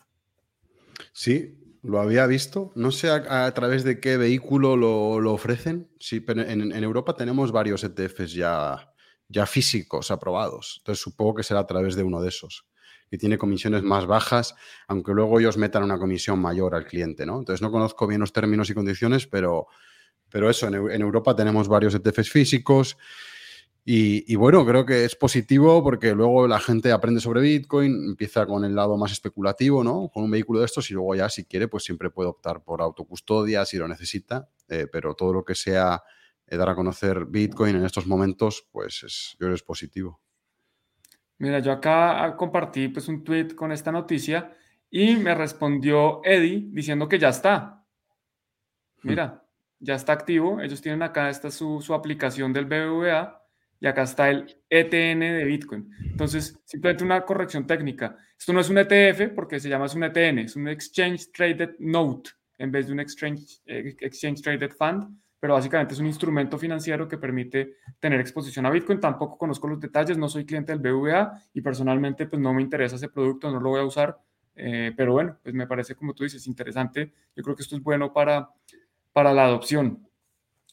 [1.14, 2.72] Sí, lo había visto.
[2.76, 5.90] No sé a, través de qué vehículo lo, ofrecen.
[6.00, 8.92] Sí, pero en, Europa tenemos varios ETFs ya,
[9.28, 10.78] ya físicos aprobados.
[10.80, 12.66] Entonces supongo que será a través de uno de esos
[13.12, 14.56] que tiene comisiones más bajas,
[14.88, 17.40] aunque luego ellos metan una comisión mayor al cliente, ¿no?
[17.40, 19.68] Entonces no conozco bien los términos y condiciones, pero,
[20.30, 22.98] pero eso, en, Europa tenemos varios ETFs físicos
[23.84, 28.64] y, bueno, creo que es positivo porque luego la gente aprende sobre Bitcoin, empieza con
[28.64, 30.10] el lado más especulativo, ¿no?
[30.14, 32.82] Con un vehículo de estos y luego ya si quiere, pues siempre puede optar por
[32.82, 36.02] autocustodia si lo necesita, eh, pero todo lo que sea
[36.48, 40.22] eh, dar a conocer Bitcoin en estos momentos, pues es, yo creo que es positivo.
[41.42, 44.56] Mira, yo acá ah, compartí pues un tweet con esta noticia
[44.92, 47.84] y me respondió Eddie diciendo que ya está.
[49.02, 49.44] Mira,
[49.80, 50.62] ya está activo.
[50.62, 53.42] Ellos tienen acá esta su, su aplicación del BBVA
[53.80, 55.90] y acá está el ETN de Bitcoin.
[56.12, 58.16] Entonces, simplemente una corrección técnica.
[58.38, 61.72] Esto no es un ETF porque se llama es un ETN, es un Exchange Traded
[61.80, 62.30] Note
[62.60, 65.18] en vez de un Exchange, eh, exchange Traded Fund.
[65.42, 69.00] Pero básicamente es un instrumento financiero que permite tener exposición a Bitcoin.
[69.00, 72.96] Tampoco conozco los detalles, no soy cliente del BVA y personalmente pues no me interesa
[72.96, 74.20] ese producto, no lo voy a usar,
[74.56, 77.12] eh, pero bueno, pues me parece como tú dices interesante.
[77.36, 78.50] Yo creo que esto es bueno para,
[79.14, 80.08] para la adopción,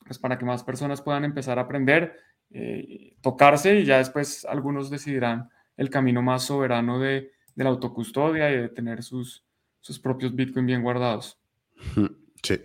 [0.05, 2.19] pues para que más personas puedan empezar a aprender,
[2.51, 5.49] eh, tocarse y ya después algunos decidirán
[5.79, 9.47] el camino más soberano de, de la autocustodia y de tener sus,
[9.81, 11.41] sus propios Bitcoin bien guardados.
[12.43, 12.61] Sí.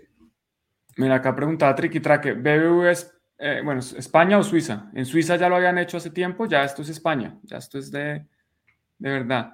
[0.98, 4.91] Mira, acá preguntaba Tricky Traque, ¿BBV es, eh, bueno, España o Suiza?
[4.94, 7.91] En Suiza ya lo habían hecho hace tiempo, ya esto es España, ya esto es
[7.91, 8.26] de,
[9.00, 9.54] de verdad.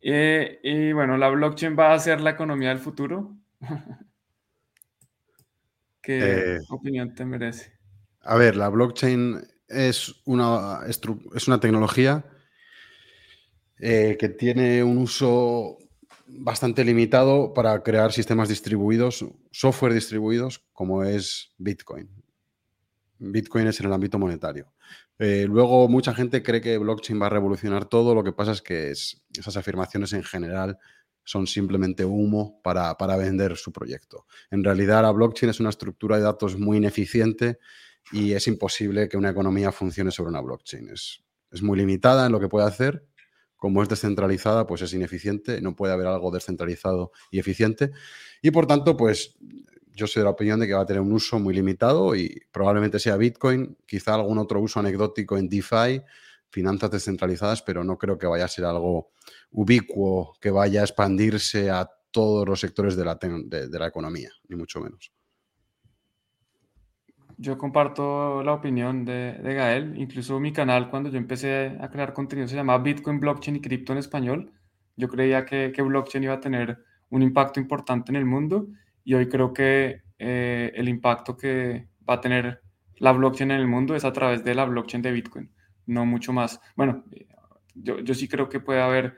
[0.00, 3.36] Eh, y bueno, la blockchain va a ser la economía del futuro.
[6.02, 7.72] ¿Qué eh, opinión te merece?
[8.22, 12.24] A ver, la blockchain es una, es una tecnología
[13.78, 15.76] que tiene un uso
[16.26, 22.08] bastante limitado para crear sistemas distribuidos, software distribuidos, como es Bitcoin.
[23.18, 24.72] Bitcoin es en el ámbito monetario.
[25.18, 28.14] Eh, luego, mucha gente cree que blockchain va a revolucionar todo.
[28.14, 30.78] Lo que pasa es que esas afirmaciones en general
[31.24, 34.26] son simplemente humo para, vender su proyecto.
[34.50, 37.58] En realidad, la blockchain es una estructura de datos muy ineficiente
[38.12, 40.90] y es imposible que una economía funcione sobre una blockchain.
[40.90, 43.06] Es, es muy limitada en lo que puede hacer
[43.56, 47.92] como es descentralizada, pues es ineficiente, no puede haber algo descentralizado y eficiente.
[48.42, 49.36] Y por tanto, pues
[49.94, 52.42] yo soy de la opinión de que va a tener un uso muy limitado y
[52.52, 56.02] probablemente sea Bitcoin, quizá algún otro uso anecdótico en DeFi,
[56.50, 59.10] finanzas descentralizadas, pero no creo que vaya a ser algo
[59.50, 64.56] ubicuo, que vaya a expandirse a todos los sectores de la, de la economía, ni
[64.56, 65.12] mucho menos.
[67.38, 69.98] Yo comparto la opinión de, de, Gael.
[69.98, 73.92] Incluso mi canal, cuando yo empecé a crear contenido, se llamaba Bitcoin, Blockchain y Cripto
[73.92, 74.52] en español.
[74.96, 76.78] Yo creía que, que, blockchain iba a tener
[77.10, 78.68] un impacto importante en el mundo
[79.04, 82.62] y hoy creo que eh, el impacto que va a tener
[82.96, 85.50] la blockchain en el mundo es a través de la blockchain de Bitcoin,
[85.84, 86.60] no mucho más.
[86.74, 87.04] Bueno,
[87.74, 89.16] yo, yo sí creo que puede haber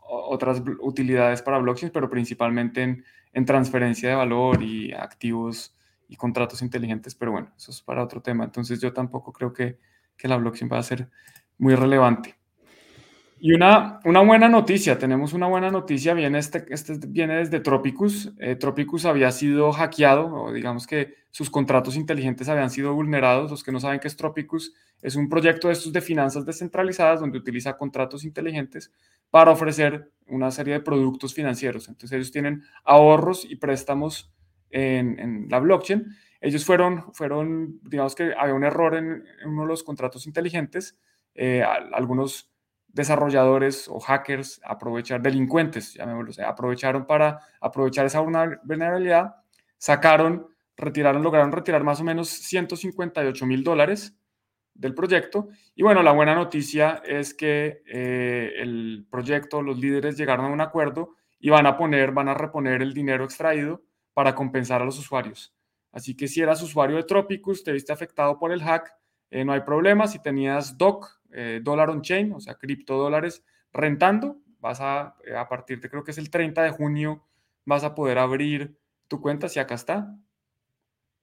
[0.00, 3.04] otras utilidades para blockchain, pero principalmente en,
[3.34, 5.76] en transferencia de valor y activos
[6.08, 8.44] y contratos inteligentes, pero bueno, eso es para otro tema.
[8.44, 9.78] Entonces yo tampoco creo que,
[10.16, 11.08] que la blockchain va a ser
[11.58, 12.38] muy relevante.
[13.40, 18.32] Y una, una buena noticia, tenemos una buena noticia, viene, este, este viene desde Tropicus.
[18.38, 23.50] Eh, Tropicus había sido hackeado, o digamos que sus contratos inteligentes habían sido vulnerados.
[23.50, 27.20] Los que no saben qué es Tropicus, es un proyecto de estos de finanzas descentralizadas
[27.20, 28.90] donde utiliza contratos inteligentes
[29.30, 31.88] para ofrecer una serie de productos financieros.
[31.88, 34.32] Entonces ellos tienen ahorros y préstamos
[34.70, 36.06] en, la blockchain.
[36.40, 40.96] Ellos fueron, fueron, digamos que había un error en, uno de los contratos inteligentes.
[41.34, 42.50] Eh, algunos
[42.88, 45.98] desarrolladores o hackers, aprovechar, delincuentes,
[46.44, 49.36] aprovecharon para aprovechar esa vulnerabilidad,
[49.76, 54.16] sacaron, retiraron, lograron retirar más o menos 158 mil dólares
[54.74, 55.48] del proyecto.
[55.74, 60.60] Y bueno, la buena noticia es que eh, el proyecto, los líderes llegaron a un
[60.60, 63.82] acuerdo y van a poner, van a reponer el dinero extraído
[64.18, 65.54] para compensar a los usuarios.
[65.92, 68.92] Así que si eras usuario de Tropicus, te viste afectado por el hack,
[69.30, 70.08] eh, no hay problema.
[70.08, 75.80] Si tenías DOC, eh, on chain, o sea, criptodólares rentando, vas a, eh, a partir
[75.80, 77.28] de creo que es el 30 de junio,
[77.64, 80.12] vas a poder abrir tu cuenta, si acá está.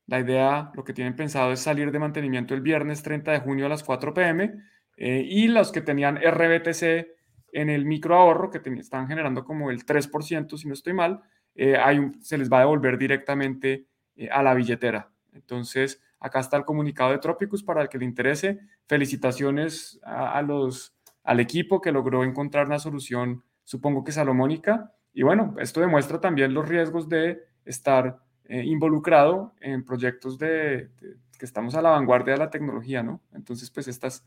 [0.07, 3.65] La idea, lo que tienen pensado es salir de mantenimiento el viernes 30 de junio
[3.65, 4.53] a las 4 pm
[4.95, 7.07] y los que tenían RBTC
[7.51, 11.21] en el micro ahorro, que están generando como el 3%, si no estoy mal,
[11.55, 11.77] eh,
[12.21, 15.09] se les va a devolver directamente eh, a la billetera.
[15.33, 18.59] Entonces, acá está el comunicado de Tropicus para el que le interese.
[18.87, 24.93] Felicitaciones a, los, al equipo que logró encontrar una solución, supongo que salomónica.
[25.13, 30.91] Y bueno, esto demuestra también los riesgos de estar eh, involucrado en proyectos de,
[31.39, 33.21] que estamos a la vanguardia de la tecnología, ¿no?
[33.33, 34.25] Entonces, pues estas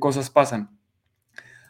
[0.00, 0.77] cosas pasan.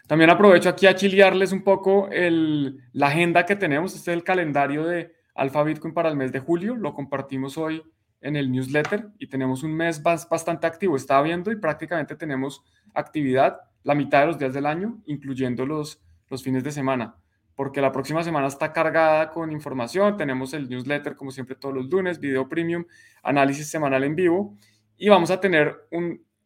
[0.09, 3.95] También aprovecho aquí a chilearles un poco la agenda que tenemos.
[3.95, 6.77] Este es el calendario de Alfa Bitcoin para el mes de julio.
[6.77, 7.83] Lo compartimos hoy
[8.23, 10.97] en el newsletter y tenemos un mes bastante activo.
[10.97, 16.03] Estaba viendo y prácticamente tenemos actividad la mitad de los días del año, incluyendo los,
[16.43, 17.17] fines de semana,
[17.55, 20.17] porque la próxima semana está cargada con información.
[20.17, 22.87] Tenemos el newsletter, como siempre, todos los lunes, video premium,
[23.23, 24.57] análisis semanal en vivo
[24.97, 25.87] y vamos a tener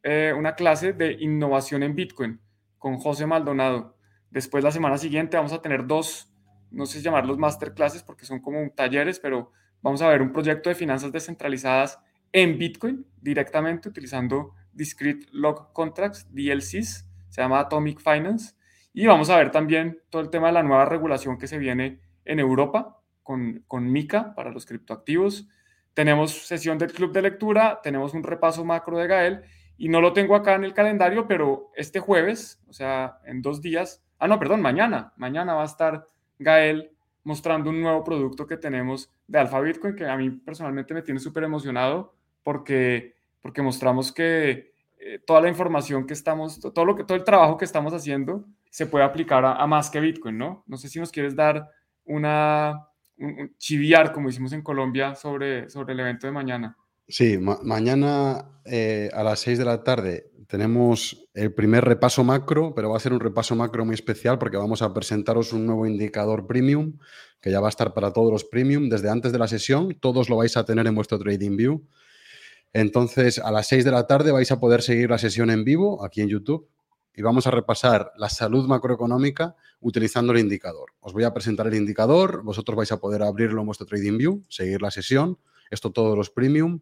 [0.03, 2.42] eh, una clase de innovación en Bitcoin
[2.83, 3.95] con José Maldonado.
[4.29, 6.29] Después la semana siguiente vamos a tener dos,
[6.69, 10.67] no sé si llamarlos masterclasses porque son como talleres, pero vamos a ver un proyecto
[10.67, 12.01] de finanzas descentralizadas
[12.33, 18.53] en Bitcoin directamente utilizando Discrete Log Contracts, DLCs, se llama Atomic Finance.
[18.91, 22.01] Y vamos a ver también todo el tema de la nueva regulación que se viene
[22.25, 25.47] en Europa con, con MICA para los criptoactivos.
[25.93, 29.43] tenemos sesión del club de lectura, tenemos un repaso macro de Gael
[29.77, 33.61] y no lo tengo acá en el calendario, pero este jueves, o sea, en dos
[33.61, 36.05] días, ah, no, perdón, mañana, mañana va a estar
[36.39, 36.91] Gael
[37.23, 41.19] mostrando un nuevo producto que tenemos de Alfa Bitcoin que a mí personalmente me tiene
[41.19, 42.13] súper emocionado
[42.43, 47.23] porque, porque mostramos que eh, toda la información que estamos, todo, lo que, todo el
[47.23, 50.63] trabajo que estamos haciendo se puede aplicar a, más que Bitcoin, ¿no?
[50.65, 51.69] No sé si nos quieres dar
[52.05, 56.77] una, un, chiviar, como hicimos en Colombia, sobre, sobre el evento de mañana.
[57.07, 62.89] Sí, mañana eh, a las 6 de la tarde tenemos el primer repaso macro, pero
[62.89, 66.47] va a ser un repaso macro muy especial porque vamos a presentaros un nuevo indicador
[66.47, 66.97] premium
[67.41, 69.97] que ya va a estar para todos los premium desde antes de la sesión.
[69.99, 71.83] Todos lo vais a tener en vuestro Trading View.
[72.71, 76.05] Entonces, a las 6 de la tarde vais a poder seguir la sesión en vivo
[76.05, 76.69] aquí en YouTube
[77.15, 80.93] y vamos a repasar la salud macroeconómica utilizando el indicador.
[81.01, 84.43] Os voy a presentar el indicador, vosotros vais a poder abrirlo en vuestro Trading View,
[84.47, 85.37] seguir la sesión
[85.73, 86.81] esto todos los premium,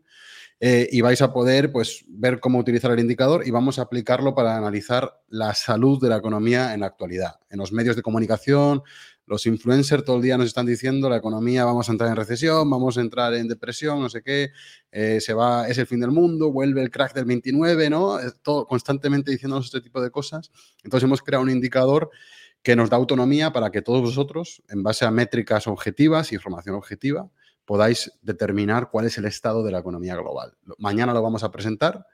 [0.63, 4.35] eh, y vais a poder pues, ver cómo utilizar el indicador y vamos a aplicarlo
[4.35, 7.39] para analizar la salud de la economía en la actualidad.
[7.49, 8.83] En los medios de comunicación,
[9.25, 12.69] los influencers todo el día nos están diciendo la economía vamos a entrar en recesión,
[12.69, 14.51] vamos a entrar en depresión, no sé qué,
[14.91, 18.19] eh, se va, es el fin del mundo, vuelve el crack del 29, ¿no?
[18.43, 20.51] Todo, constantemente diciéndonos este tipo de cosas.
[20.83, 22.11] Entonces hemos creado un indicador
[22.61, 27.27] que nos da autonomía para que todos vosotros, en base a métricas objetivas, información objetiva,
[27.65, 30.57] podáis determinar cuál es el estado de la economía global.
[30.77, 32.05] Mañana lo vamos a presentar.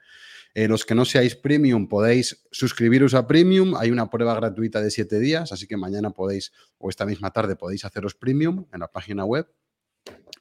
[0.54, 3.74] Eh, los que no seáis premium podéis suscribiros a premium.
[3.76, 7.56] Hay una prueba gratuita de siete días, así que mañana podéis, o esta misma tarde
[7.56, 9.46] podéis haceros premium en la página web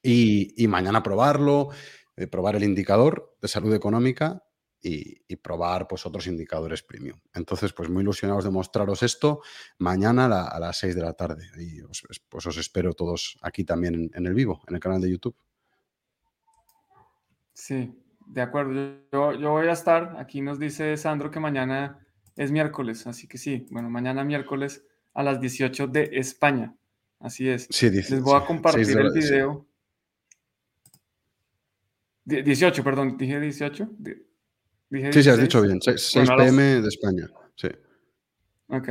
[0.02, 1.70] y, mañana probarlo,
[2.16, 4.47] eh, probar el indicador de salud económica
[4.88, 7.20] y, probar pues, otros indicadores premium.
[7.34, 9.42] Entonces, pues muy ilusionados de mostraros esto
[9.78, 11.46] mañana a, las 6 de la tarde.
[11.58, 15.12] Y os, pues os espero todos aquí también en, el vivo, en el canal de
[15.12, 15.36] YouTube.
[17.54, 17.94] Sí,
[18.26, 18.74] de acuerdo.
[19.12, 23.38] Yo, yo, voy a estar, aquí nos dice Sandro que mañana es miércoles, así que
[23.38, 26.76] sí, bueno, mañana miércoles a las 18 de España.
[27.20, 27.68] Así es.
[27.72, 29.66] Sí, Les voy a compartir el video.
[32.26, 33.90] 18, perdón, dije 18
[34.90, 35.82] sí, sí, has dicho bien.
[35.82, 37.28] 6, pm de España.
[37.56, 37.70] Sí.
[38.68, 38.90] Ok.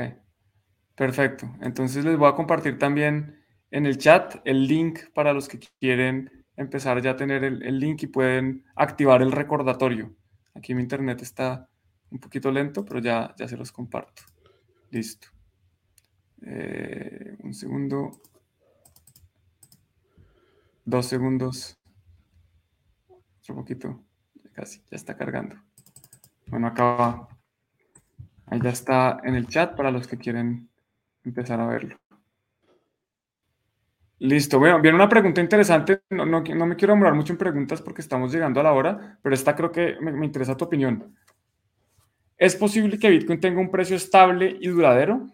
[0.95, 1.55] Perfecto.
[1.61, 6.31] Entonces les voy a compartir también en el chat el link para los que quieren
[6.57, 10.17] empezar ya a tener el, link y pueden activar el recordatorio.
[10.55, 11.69] Aquí mi internet está
[12.11, 14.23] un poquito lento, pero ya, ya se los comparto.
[14.91, 15.29] Listo.
[16.43, 18.23] Eh, un segundo.
[20.85, 21.79] Dos segundos.
[23.41, 24.03] Otro poquito.
[24.53, 25.57] Casi, ya está cargando.
[26.47, 27.29] Bueno, acá
[28.47, 30.69] Ahí ya está en el chat para los que quieren
[31.25, 31.99] empezar a verlo.
[34.19, 36.03] Listo, bueno, viene una pregunta interesante.
[36.11, 39.55] No, me quiero demorar mucho en preguntas porque estamos llegando a la hora, pero esta
[39.55, 41.15] creo que me, interesa tu opinión.
[42.39, 45.27] ¿Es posible que Bitcoin tenga un precio estable y duradero?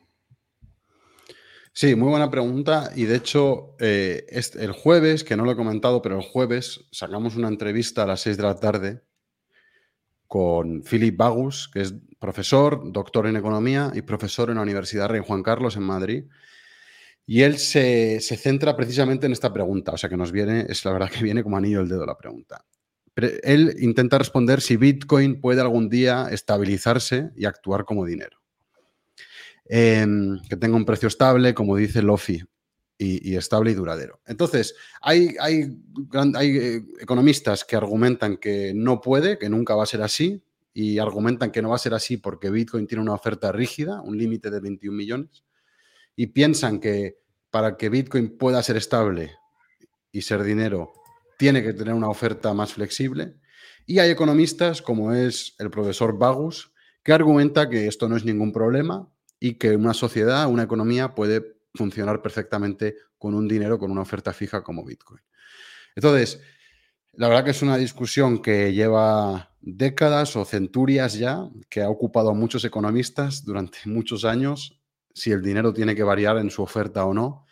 [1.75, 2.91] Sí, muy buena pregunta.
[2.97, 7.37] Y de hecho, eh, el jueves, que no lo he comentado, pero el jueves sacamos
[7.37, 9.03] una entrevista a las 6 de la tarde
[10.33, 15.21] con Philip Bagus, que es profesor, doctor en economía y profesor en la Universidad Rey
[15.23, 16.25] Juan Carlos en Madrid.
[17.27, 20.93] Y él se, centra precisamente en esta pregunta, o sea que nos viene, es la
[20.95, 22.65] verdad que viene como anillo el dedo la pregunta.
[23.43, 28.39] él intenta responder si Bitcoin puede algún día estabilizarse y actuar como dinero.
[29.67, 32.43] Em, que tenga un precio estable, como dice Lofi,
[33.03, 34.21] y, estable y duradero.
[34.27, 35.77] Entonces, hay, hay,
[36.35, 40.43] hay, eh, economistas que argumentan que no puede, que nunca va a ser así,
[40.75, 44.17] y argumentan que no va a ser así porque Bitcoin tiene una oferta rígida, un
[44.17, 45.45] límite de 21 millones,
[46.17, 47.19] y piensan que
[47.51, 49.33] para que Bitcoin pueda ser estable
[50.11, 50.93] y ser dinero,
[51.39, 53.35] tiene que tener una oferta más flexible.
[53.85, 56.73] Y hay economistas, como es el profesor Bagus,
[57.03, 59.09] que argumenta que esto no es ningún problema
[59.41, 64.33] y que una sociedad, una economía puede funcionar perfectamente con un dinero, con una oferta
[64.33, 65.23] fija como Bitcoin.
[65.95, 66.41] Entonces,
[67.13, 72.31] la verdad que es una discusión que lleva décadas o centurias ya, que ha ocupado
[72.31, 74.81] a muchos economistas durante muchos años,
[75.15, 77.47] si el dinero tiene que variar en su oferta o no.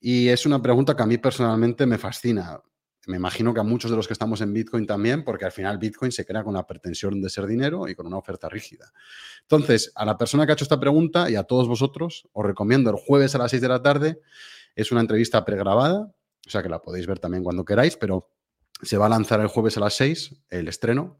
[0.00, 2.60] Y es una pregunta que a mí personalmente me fascina.
[3.08, 5.78] Me imagino que a muchos de los que estamos en Bitcoin también, porque al final
[5.78, 8.92] Bitcoin se crea con la pretensión de ser dinero y con una oferta rígida.
[9.40, 12.90] Entonces, a la persona que ha hecho esta pregunta y a todos vosotros, os recomiendo
[12.90, 14.20] el jueves a las 6 de la tarde.
[14.76, 16.00] Es una entrevista pregrabada,
[16.46, 18.30] o sea que la podéis ver también cuando queráis, pero
[18.82, 21.18] se va a lanzar el jueves a las 6, el estreno.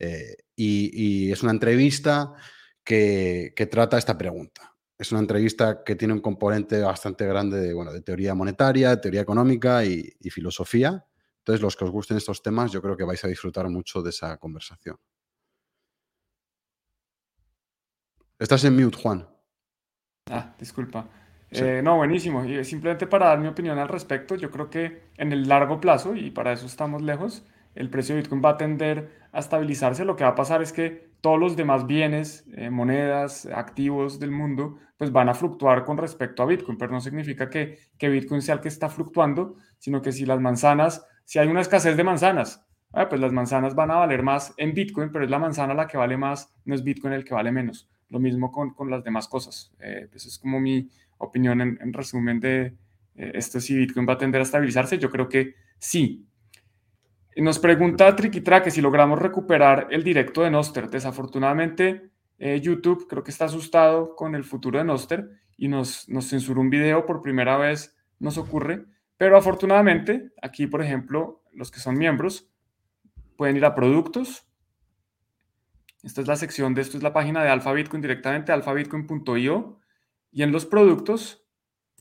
[0.00, 2.34] Eh, y, es una entrevista
[2.82, 4.74] que, trata esta pregunta.
[4.98, 9.20] Es una entrevista que tiene un componente bastante grande de, bueno, de teoría monetaria, teoría
[9.20, 11.06] económica y filosofía
[11.40, 14.10] Entonces, los que os gusten estos temas, yo creo que vais a disfrutar mucho de
[14.10, 14.96] esa conversación.
[18.38, 19.28] Estás en mute, Juan.
[20.30, 21.08] Ah, disculpa.
[21.50, 22.44] Eh, no, buenísimo.
[22.44, 26.14] Y simplemente para dar mi opinión al respecto, yo creo que en el largo plazo,
[26.14, 30.04] y para eso estamos lejos, el precio de Bitcoin va a tender a estabilizarse.
[30.04, 34.30] Lo que va a pasar es que todos los demás bienes, eh, monedas, activos del
[34.30, 38.42] mundo, pues van a fluctuar con respecto a Bitcoin, pero no significa que, que Bitcoin
[38.42, 42.02] sea el que está fluctuando, sino que si las manzanas, si hay una escasez de
[42.02, 45.74] manzanas, ah, pues las manzanas van a valer más en Bitcoin, pero es la manzana
[45.74, 47.88] la que vale más, no es Bitcoin el que vale menos.
[48.08, 49.72] Lo mismo con, con las demás cosas.
[49.78, 52.74] Eh, pues es como mi opinión en, resumen de
[53.14, 54.98] eh, esto, si Bitcoin va a tender a estabilizarse.
[54.98, 56.26] Yo creo que sí,
[57.36, 60.90] nos pregunta Triquitra que si logramos recuperar el directo de Noster.
[60.90, 62.10] Desafortunadamente,
[62.40, 66.60] eh, YouTube creo que está asustado con el futuro de Noster y nos, nos censuró
[66.60, 68.84] un video por primera vez, nos ocurre.
[69.20, 72.48] Pero afortunadamente, aquí, por ejemplo, los que son miembros
[73.36, 74.48] pueden ir a productos.
[76.02, 79.78] Esta es la sección de esto, es la página de Alpha Bitcoin directamente, alphabitcoin.io.
[80.32, 81.44] Y en los productos,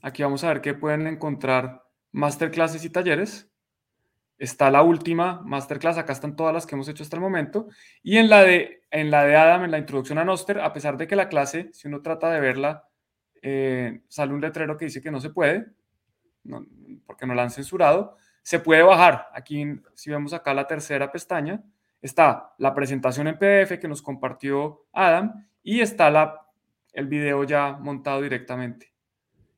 [0.02, 3.52] aquí vamos a ver que pueden encontrar masterclasses y talleres
[4.38, 7.68] está la última masterclass, acá están todas las que hemos hecho hasta el momento,
[8.02, 10.96] y en la de, en la de Adam, en la introducción a Noster, a pesar
[10.96, 12.88] de que la clase, si uno trata de verla,
[13.42, 15.66] eh, sale un letrero que dice que no se puede,
[17.06, 19.28] porque no la han censurado, se puede bajar.
[19.34, 21.64] Aquí, si vemos acá la tercera pestaña,
[22.02, 26.48] está la presentación en PDF que nos compartió Adam y está la,
[26.94, 28.94] el video ya montado directamente.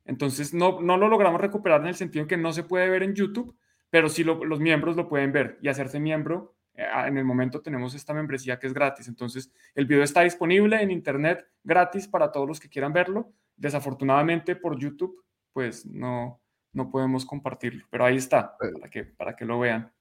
[0.05, 3.15] Entonces, no, no lo logramos recuperar en el sentido que no se puede ver en
[3.15, 3.55] YouTube,
[3.89, 6.55] pero sí los miembros lo pueden ver y hacerse miembro.
[6.73, 10.81] Eh, en el momento tenemos esta membresía que es gratis, entonces el video está disponible
[10.81, 13.31] en internet gratis para todos los que quieran verlo.
[13.55, 15.23] Desafortunadamente por YouTube,
[15.53, 16.40] pues no,
[16.73, 18.71] no podemos compartirlo, pero ahí está, eh.
[18.73, 19.91] para que, para que lo vean.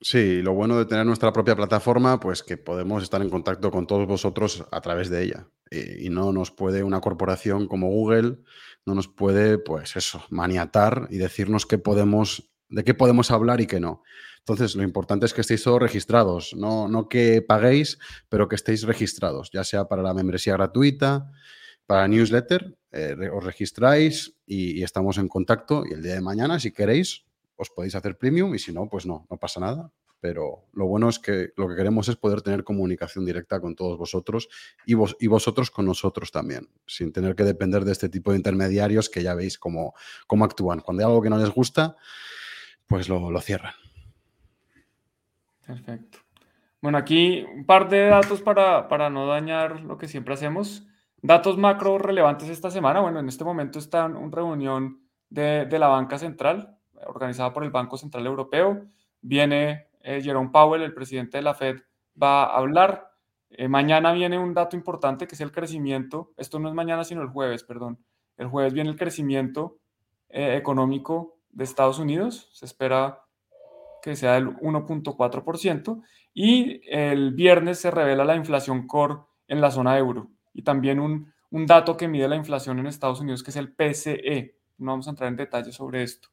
[0.00, 3.86] Sí, lo bueno de tener nuestra propia plataforma, pues que podemos estar en contacto con
[3.86, 5.46] todos vosotros a través de ella.
[5.70, 8.38] Y, y no nos puede una corporación como Google,
[8.84, 13.66] no nos puede, pues eso, maniatar y decirnos qué podemos de qué podemos hablar y
[13.66, 14.02] qué no.
[14.38, 17.98] Entonces, lo importante es que estéis todos registrados, no, no que paguéis,
[18.28, 21.30] pero que estéis registrados, ya sea para la membresía gratuita,
[21.86, 26.72] para newsletter, eh, os registráis y, estamos en contacto y el día de mañana, si
[26.72, 27.24] queréis,
[27.56, 29.90] os podéis hacer premium y si no, pues no, no pasa nada.
[30.20, 33.98] Pero lo bueno es que lo que queremos es poder tener comunicación directa con todos
[33.98, 34.48] vosotros
[34.86, 38.36] y, vos, y vosotros con nosotros también, sin tener que depender de este tipo de
[38.36, 39.94] intermediarios que ya veis cómo,
[40.28, 40.80] cómo actúan.
[40.80, 41.96] Cuando hay algo que no les gusta,
[42.86, 43.74] pues lo, lo cierran.
[45.66, 46.18] Perfecto.
[46.80, 50.86] Bueno, aquí un par de datos para, para, no dañar lo que siempre hacemos.
[51.24, 53.00] Datos macro relevantes esta semana.
[53.00, 55.00] Bueno, en este momento está una reunión
[55.30, 58.88] de, de, la banca central, organizada por el Banco Central Europeo.
[59.20, 61.76] Viene eh, Jerome Powell, el presidente de la Fed,
[62.20, 63.12] va a hablar.
[63.50, 66.32] Eh, mañana viene un dato importante que es el crecimiento.
[66.36, 68.04] Esto no es mañana, sino el jueves, perdón.
[68.36, 69.78] El jueves viene el crecimiento
[70.28, 73.20] eh, económico de Estados Unidos, se espera
[74.02, 76.02] que sea del 1.4%,
[76.34, 81.32] y el viernes se revela la inflación core en la zona euro, y también un,
[81.50, 84.56] un dato que mide la inflación en Estados Unidos, que es el PCE.
[84.78, 86.28] No vamos a entrar en detalle sobre esto.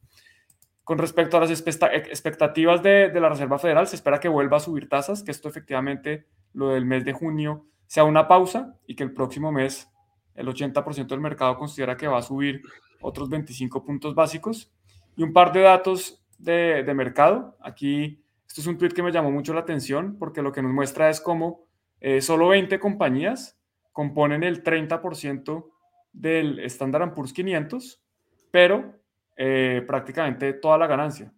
[0.84, 4.62] Con respecto a las expectativas de, de, la Reserva Federal, se espera que vuelva a
[4.62, 9.04] subir tasas, que esto efectivamente, lo del mes de junio, sea una pausa y que
[9.04, 9.88] el próximo mes
[10.34, 12.62] el 80% del mercado considera que va a subir
[13.02, 14.72] otros 25 puntos básicos.
[15.16, 17.58] Y un par de datos de, de mercado.
[17.62, 20.72] Aquí, esto es un tweet que me llamó mucho la atención porque lo que nos
[20.72, 21.66] muestra es cómo
[22.00, 23.59] eh, solo 20 compañías
[24.00, 25.70] componen el 30%
[26.14, 28.02] del Standard Poor's 500,
[28.50, 28.96] pero
[29.36, 31.34] eh, prácticamente toda la ganancia.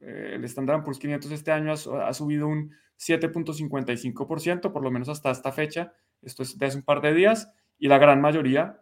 [0.00, 5.08] Eh, el Standard Poor's 500 este año ha, ha subido un 7.55%, por lo menos
[5.08, 5.92] hasta esta fecha.
[6.22, 8.80] Esto es de hace un par de días, y la gran mayoría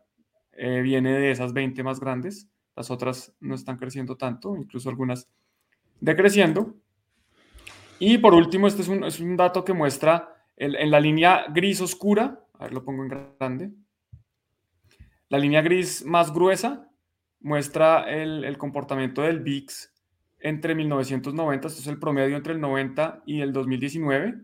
[0.52, 2.48] viene de esas 20 más grandes
[2.80, 5.28] las otras no están creciendo tanto, incluso algunas
[6.00, 6.76] decreciendo.
[7.98, 12.64] Y por último, este es un, dato que muestra en la línea gris oscura, a
[12.64, 13.72] ver, lo pongo en grande,
[15.30, 16.88] la línea gris más gruesa
[17.40, 19.94] muestra el, comportamiento del VIX
[20.40, 24.40] entre 1990, esto es el promedio entre el 90 y el 2019.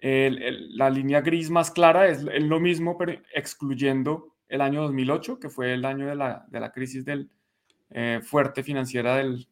[0.00, 5.72] la línea gris más clara es, lo mismo, pero excluyendo el año 2008, que fue
[5.72, 7.30] el año de la, de la crisis del,
[7.90, 9.48] eh, fuerte financiera del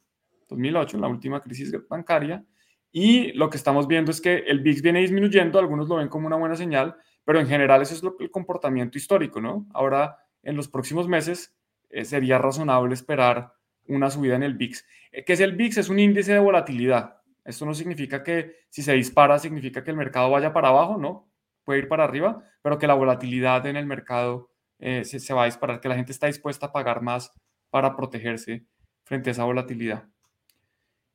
[0.48, 2.44] 2008, la última crisis bancaria.
[2.90, 6.26] Y lo que estamos viendo es que el VIX viene disminuyendo, algunos lo ven como
[6.26, 9.66] una buena señal, pero en general ese es el comportamiento histórico, ¿no?
[9.72, 11.54] Ahora, en los próximos meses,
[11.90, 13.54] eh, sería razonable esperar
[13.86, 14.84] una subida en el VIX.
[15.12, 15.78] Eh, ¿Qué es el VIX?
[15.78, 17.20] Es un índice de volatilidad.
[17.44, 21.28] Esto no significa que si se dispara, significa que el mercado vaya para abajo, ¿no?
[21.62, 25.46] Puede ir para arriba, pero que la volatilidad en el mercado eh, se, va a
[25.46, 27.32] disparar, que la gente está dispuesta a pagar más
[27.70, 28.66] para protegerse
[29.04, 30.04] frente a esa volatilidad.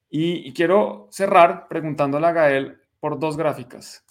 [0.09, 4.03] Y, quiero cerrar preguntándole a Gael por dos gráficas.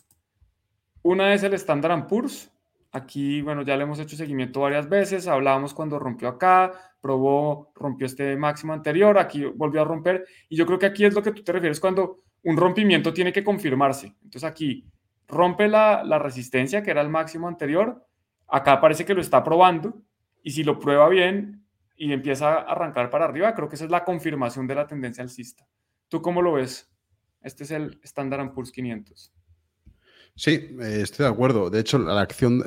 [1.09, 2.52] Una es el Standard Poor's.
[2.92, 5.26] Aquí, bueno, ya le hemos hecho seguimiento varias veces.
[5.26, 10.26] Hablábamos cuando rompió acá, probó, rompió este máximo anterior, aquí volvió a romper.
[10.50, 13.32] Y yo creo que aquí es lo que tú te refieres cuando un rompimiento tiene
[13.32, 14.16] que confirmarse.
[14.22, 14.84] Entonces aquí
[15.26, 18.04] rompe la, la resistencia, que era el máximo anterior.
[18.46, 20.02] Acá parece que lo está probando.
[20.42, 21.64] Y si lo prueba bien
[21.96, 25.22] y empieza a arrancar para arriba, creo que esa es la confirmación de la tendencia
[25.24, 25.66] alcista.
[26.09, 26.92] ¿Tú cómo lo ves?
[27.40, 29.38] Este es el Standard Poor's 500.
[30.39, 31.68] Sí, eh, estoy de acuerdo.
[31.68, 32.62] De hecho, la acción,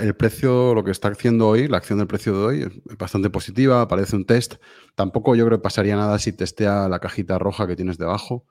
[0.00, 3.30] el precio, lo que está haciendo hoy, la acción del precio de hoy es bastante
[3.30, 4.54] positiva, parece un test.
[4.94, 8.46] Tampoco yo creo que pasaría nada si testea la cajita roja que tienes debajo.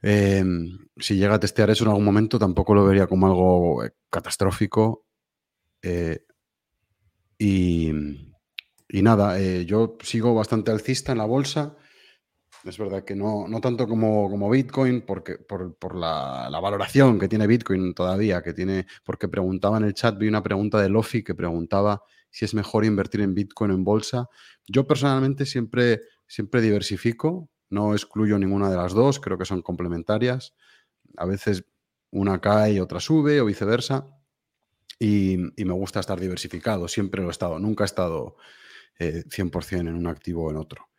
[0.00, 3.92] Em, si llega a testear eso en algún momento, tampoco lo vería como algo eh,
[4.08, 5.04] catastrófico.
[5.82, 6.24] Eh,
[7.38, 7.92] y,
[9.02, 11.76] nada, yo sigo bastante alcista en la bolsa.
[12.64, 17.46] Es verdad que no, no tanto como, como Bitcoin, porque, por, la, valoración que tiene
[17.46, 21.34] Bitcoin todavía, que tiene, porque preguntaba en el chat, vi una pregunta de Lofi que
[21.34, 24.28] preguntaba si es mejor invertir en Bitcoin o en bolsa.
[24.66, 30.54] Yo personalmente siempre, siempre diversifico, no excluyo ninguna de las dos, creo que son complementarias.
[31.16, 31.64] A veces
[32.10, 34.06] una cae y otra sube o viceversa.
[34.98, 38.36] Y, y me gusta estar diversificado, siempre lo he estado, nunca he estado
[38.98, 40.90] eh, 100% en un activo o en otro.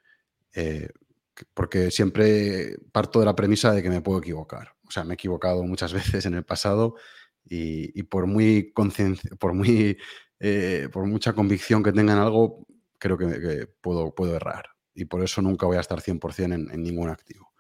[0.53, 0.89] Eh,
[1.53, 4.73] porque siempre parto de la premisa de que me puedo equivocar.
[4.87, 6.95] O sea, me he equivocado muchas veces en el pasado
[7.45, 8.73] y, por muy
[9.39, 9.97] por muy
[10.39, 12.65] eh, por mucha convicción que tenga en algo,
[12.97, 14.65] creo que, puedo, puedo errar.
[14.93, 17.51] Y por eso nunca voy a estar 100% en, en ningún activo.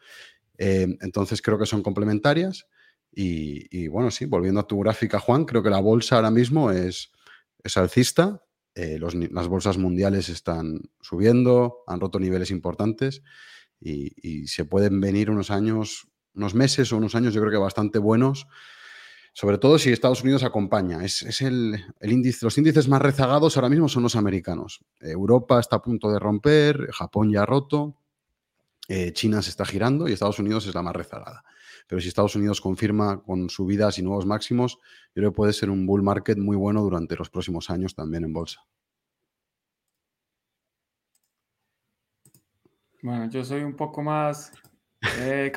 [0.57, 2.67] Eh, entonces creo que son complementarias.
[3.13, 7.11] Y, bueno, sí, volviendo a tu gráfica, Juan, creo que la bolsa ahora mismo es,
[7.63, 8.43] es alcista.
[8.73, 13.21] Eh, las bolsas mundiales están subiendo, han roto niveles importantes
[13.81, 17.99] y, se pueden venir unos años, unos meses o unos años, yo creo que bastante
[17.99, 18.47] buenos,
[19.33, 21.03] sobre todo si Estados Unidos acompaña.
[21.03, 24.83] Es, el, índice, los índices más rezagados ahora mismo son los americanos.
[24.99, 27.95] Europa está a punto de romper, Japón ya ha roto,
[28.87, 31.43] eh, China se está girando y Estados Unidos es la más rezagada.
[31.87, 34.79] Pero si Estados Unidos confirma con subidas y nuevos máximos,
[35.15, 38.23] yo creo que puede ser un bull market muy bueno durante los próximos años también
[38.25, 38.61] en bolsa.
[43.01, 44.51] Bueno, yo soy un poco más
[45.19, 45.51] eh,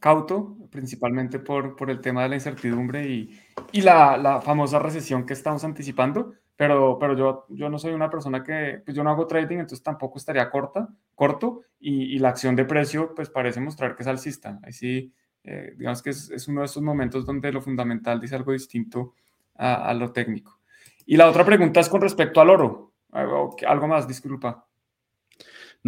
[0.00, 3.40] cauto, principalmente por, por, el tema de la incertidumbre y,
[3.70, 8.10] y la, la, famosa recesión que estamos anticipando, pero, pero yo, yo no soy una
[8.10, 12.30] persona que, pues yo no hago trading, entonces tampoco estaría corta, corto y, y la
[12.30, 14.58] acción de precio pues parece mostrar que es alcista.
[14.64, 15.12] Ahí sí,
[15.44, 19.14] eh, digamos que es, es, uno de esos momentos donde lo fundamental dice algo distinto
[19.54, 20.58] a, a lo técnico.
[21.06, 22.92] Y la otra pregunta es con respecto al oro.
[23.12, 24.67] Algo más, disculpa.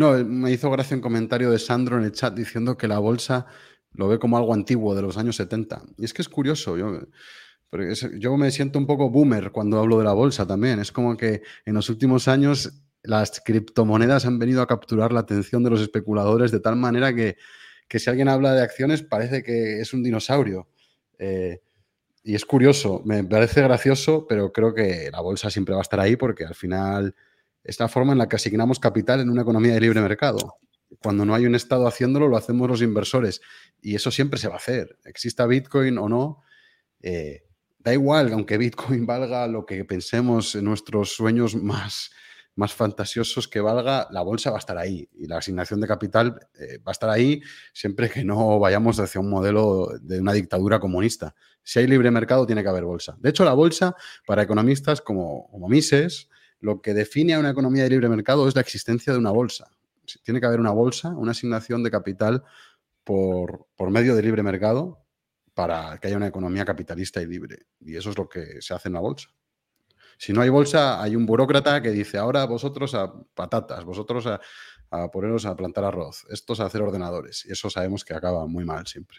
[0.00, 3.44] No, me hizo gracia un comentario de Sandro en el chat diciendo que la bolsa
[3.92, 5.82] lo ve como algo antiguo de los años 70.
[5.98, 7.02] Y es que es curioso, yo,
[8.18, 10.78] yo me siento un poco boomer cuando hablo de la bolsa también.
[10.80, 15.62] Es como que en los últimos años las criptomonedas han venido a capturar la atención
[15.62, 17.36] de los especuladores de tal manera que,
[17.90, 20.66] si alguien habla de acciones parece que es un dinosaurio.
[21.18, 21.60] Eh,
[22.24, 26.00] y es curioso, me parece gracioso, pero creo que la bolsa siempre va a estar
[26.00, 27.14] ahí porque al final
[27.64, 30.58] es la forma en la que asignamos capital en una economía de libre mercado.
[31.02, 33.40] Cuando no hay un Estado haciéndolo, lo hacemos los inversores.
[33.80, 34.98] Y eso siempre se va a hacer.
[35.04, 36.42] Exista Bitcoin o no,
[37.02, 37.44] eh,
[37.78, 42.10] da igual, aunque Bitcoin valga lo que pensemos en nuestros sueños más,
[42.56, 46.48] más fantasiosos que valga, la bolsa va a estar ahí y la asignación de capital
[46.58, 47.40] eh, va a estar ahí
[47.72, 51.34] siempre que no vayamos hacia un modelo de una dictadura comunista.
[51.62, 53.16] Si hay libre mercado, tiene que haber bolsa.
[53.18, 53.94] De hecho, la bolsa,
[54.26, 56.28] para economistas como, como Mises,
[56.60, 59.70] lo que define a una economía de libre mercado es la existencia de una bolsa.
[60.22, 62.44] Tiene que haber una bolsa, una asignación de capital
[63.04, 65.04] por, medio de libre mercado
[65.54, 67.66] para que haya una economía capitalista y libre.
[67.80, 69.30] Y eso es lo que se hace en la bolsa.
[70.18, 74.40] Si no hay bolsa, hay un burócrata que dice, ahora vosotros a patatas, vosotros a,
[74.90, 77.46] a poneros a plantar arroz, estos a hacer ordenadores.
[77.46, 79.18] Y eso sabemos que acaba muy mal siempre.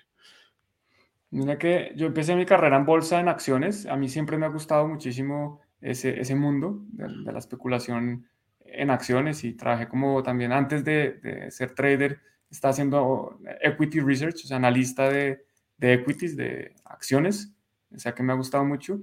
[1.32, 3.86] Mira que yo empecé mi carrera en bolsa en acciones.
[3.88, 8.28] A mí siempre me ha gustado muchísimo ese, mundo de, la especulación
[8.60, 14.48] en acciones y trabajé como también antes de, ser trader, estaba haciendo equity research, o
[14.48, 15.46] sea, analista de,
[15.78, 17.54] de equities, de acciones,
[17.94, 19.02] o sea que me ha gustado mucho.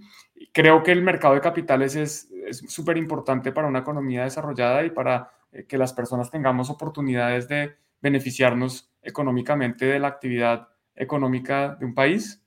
[0.52, 2.28] Creo que el mercado de capitales es
[2.68, 7.76] súper importante para una economía desarrollada y para eh, que las personas tengamos oportunidades de
[8.00, 12.44] beneficiarnos económicamente de la actividad económica de un país.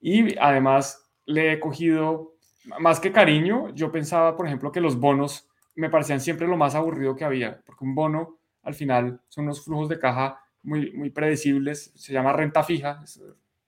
[0.00, 2.33] Y además le he cogido
[2.80, 3.74] más que cariño.
[3.74, 7.60] Yo pensaba, por ejemplo, que los bonos me parecían siempre lo más aburrido que había,
[7.66, 12.32] porque un bono al final son unos flujos de caja muy, muy predecibles, se llama
[12.32, 13.04] renta fija,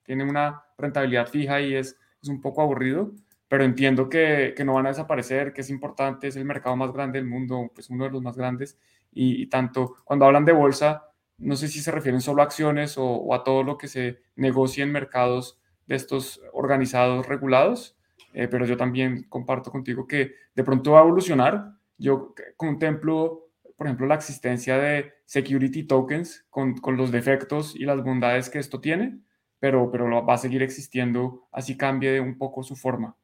[0.03, 1.97] tiene una rentabilidad fija y es,
[2.27, 3.11] un poco aburrido,
[3.47, 6.91] pero entiendo que, que, no van a desaparecer, que es importante, es el mercado más
[6.91, 8.77] grande del mundo, pues uno de los más grandes,
[9.13, 13.33] y, tanto cuando hablan de bolsa, no sé si se refieren solo a acciones o,
[13.33, 17.96] a todo lo que se negocia en mercados de estos organizados, regulados,
[18.37, 21.73] eh, pero yo también comparto contigo que de pronto va a evolucionar.
[21.97, 28.03] Yo contemplo por ejemplo, la existencia de security tokens con, con, los defectos y las
[28.03, 29.19] bondades que esto tiene,
[29.59, 33.15] pero, pero va a seguir existiendo, así cambie un poco su forma.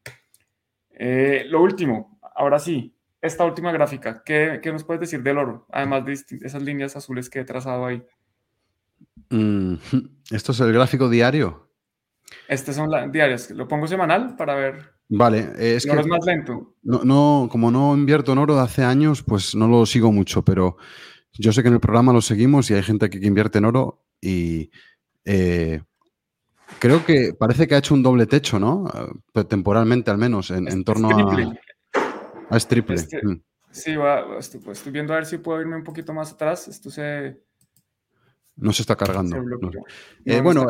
[0.91, 5.65] Eh, lo último, ahora sí, esta última gráfica, ¿qué, ¿qué, nos puedes decir del oro?
[5.71, 8.03] Además de esas líneas azules que he trazado ahí.
[9.31, 9.73] Mm,
[10.31, 11.67] ¿Esto es el gráfico diario?
[12.47, 13.49] Estas son las diarias.
[13.49, 16.75] Lo pongo semanal para ver Vale, es que es más lento.
[16.81, 20.77] No, como no invierto en oro de hace años, pues no lo sigo mucho, pero
[21.33, 24.03] yo sé que en el programa lo seguimos y hay gente que invierte en oro
[24.21, 24.71] y
[25.25, 25.81] eh,
[26.79, 28.85] creo que parece que ha hecho un doble techo, ¿no?
[29.33, 31.53] Eh, temporalmente al menos, en, torno a...
[32.49, 32.95] Ah, es triple.
[32.95, 33.41] Este, mm.
[33.71, 36.67] Sí, va, estoy, estoy, viendo a ver si puedo irme un poquito más atrás.
[36.67, 37.41] Esto se...
[38.55, 39.37] No se está cargando.
[40.25, 40.67] Eh, bueno,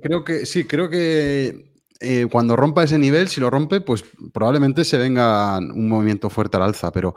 [0.00, 4.84] creo que sí, creo que eh, cuando rompa ese nivel, si lo rompe, pues probablemente
[4.84, 7.14] se venga un movimiento fuerte al alza, pero,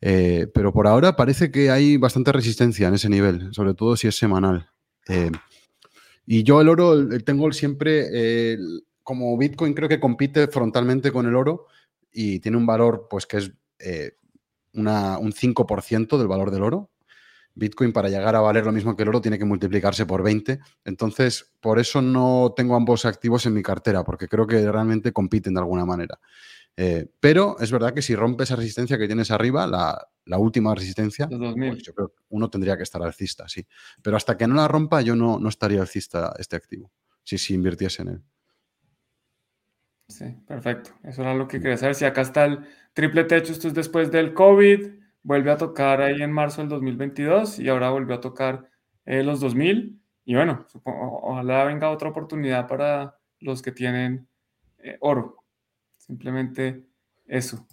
[0.00, 4.08] eh, pero por ahora parece que hay bastante resistencia en ese nivel, sobre todo si
[4.08, 4.70] es semanal.
[5.08, 5.30] Eh,
[6.26, 8.58] y yo el oro tengo siempre,
[9.02, 11.66] como Bitcoin creo que compite frontalmente con el oro
[12.10, 13.52] y tiene un valor pues que es
[14.72, 16.90] una, un 5% del valor del oro,
[17.56, 20.60] Bitcoin para llegar a valer lo mismo que el oro tiene que multiplicarse por 20.
[20.84, 25.54] Entonces, por eso no tengo ambos activos en mi cartera, porque creo que realmente compiten
[25.54, 26.20] de alguna manera.
[26.76, 31.26] Eh, pero es verdad que si rompe esa resistencia que tienes arriba, la, última resistencia,
[31.26, 33.66] pues yo creo que uno tendría que estar alcista, sí.
[34.02, 36.92] Pero hasta que no la rompa, yo no, no estaría alcista este activo,
[37.24, 38.22] si, si invirtiese en él.
[40.08, 40.90] Sí, perfecto.
[41.02, 41.94] Eso era lo que quería saber.
[41.94, 42.60] Si acá está el
[42.92, 47.58] triple techo, esto es después del COVID vuelve a tocar ahí en marzo del 2022
[47.58, 48.70] y ahora volvió a tocar
[49.04, 50.00] eh, los 2000.
[50.24, 54.28] Y bueno, ojalá venga otra oportunidad para los que tienen
[54.78, 55.42] eh, oro.
[55.98, 56.86] Simplemente
[57.26, 57.66] eso.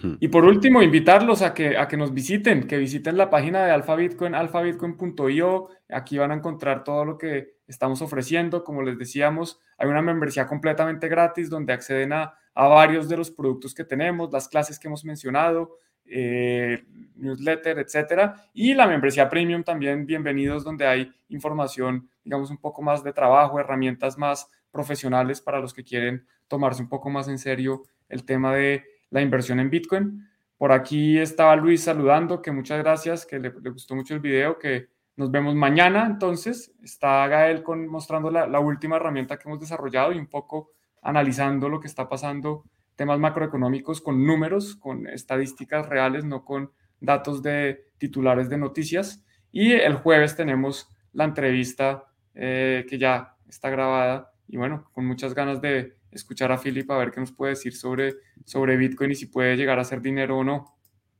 [0.00, 0.14] Hmm.
[0.20, 3.72] Y por último, invitarlos a que, a que nos visiten, que visiten la página de
[3.72, 5.70] Alpha Bitcoin, alphabitcoin.io.
[5.88, 8.62] Aquí van a encontrar todo lo que estamos ofreciendo.
[8.62, 13.32] Como les decíamos, hay una membresía completamente gratis donde acceden a, a varios de los
[13.32, 15.78] productos que tenemos, las clases que hemos mencionado,
[16.12, 16.84] eh,
[17.16, 18.36] newsletter, etcétera.
[18.52, 23.58] Y la membresía premium también, bienvenidos, donde hay información, digamos, un poco más de trabajo,
[23.58, 28.54] herramientas más profesionales para los que quieren tomarse un poco más en serio el tema
[28.54, 30.28] de la inversión en Bitcoin.
[30.58, 34.88] Por aquí estaba Luis saludando, que muchas gracias, que le, gustó mucho el video, que
[35.16, 36.06] nos vemos mañana.
[36.06, 40.70] Entonces, está Gael con, mostrando la, la última herramienta que hemos desarrollado y un poco
[41.00, 42.64] analizando lo que está pasando
[42.96, 49.24] temas macroeconómicos con números, con estadísticas reales, no con datos de titulares de noticias.
[49.50, 52.04] Y el jueves tenemos la entrevista
[52.34, 56.98] eh, que ya está grabada y bueno, con muchas ganas de escuchar a Philip a
[56.98, 60.38] ver qué nos puede decir sobre, sobre Bitcoin y si puede llegar a ser dinero
[60.38, 60.76] o no.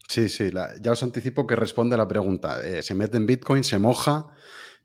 [0.08, 0.50] Sí, sí,
[0.80, 2.60] ya os anticipo que responde a la pregunta.
[2.62, 4.26] Eh, se mete en Bitcoin, se moja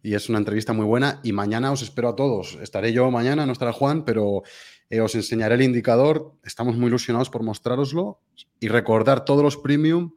[0.02, 2.58] y es una entrevista muy buena y mañana os espero a todos.
[2.62, 4.44] Estaré yo mañana, no estará Juan, pero
[4.90, 8.22] eh, os enseñaré el indicador, estamos muy ilusionados por mostraroslo
[8.60, 10.14] y recordar todos los premium,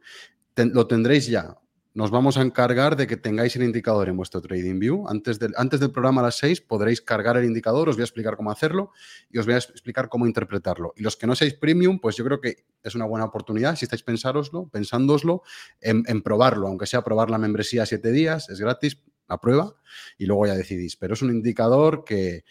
[0.55, 1.57] lo tendréis ya.
[1.93, 5.09] Nos vamos a encargar de que tengáis el indicador en vuestro Trading View.
[5.09, 8.05] Antes del, antes del programa a las 6 podréis cargar el indicador, os voy a
[8.05, 8.91] explicar cómo hacerlo
[9.29, 10.93] y os voy a explicar cómo interpretarlo.
[10.95, 13.83] Y los que no seáis premium, pues yo creo que es una buena oportunidad, si
[13.83, 15.43] estáis pensároslo, pensándoslo,
[15.81, 19.75] en, en probarlo, aunque sea probar la membresía 7 días, es gratis, la prueba,
[20.17, 20.95] y luego ya decidís.
[20.95, 22.45] Pero es un indicador que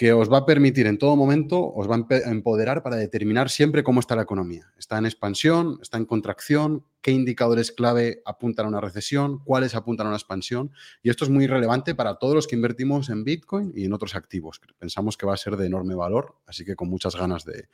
[0.00, 3.82] que os va a permitir en todo momento, os va a empoderar para determinar siempre
[3.82, 4.72] cómo está la economía.
[4.78, 5.78] ¿Está en expansión?
[5.82, 6.86] ¿Está en contracción?
[7.02, 9.44] ¿Qué indicadores clave apuntan a una recesión?
[9.44, 10.72] ¿Cuáles apuntan a una expansión?
[11.02, 14.14] Y esto es muy relevante para todos los que invertimos en Bitcoin y en otros
[14.14, 14.58] activos.
[14.78, 17.68] Pensamos que va a ser de enorme valor, así que con muchas ganas de,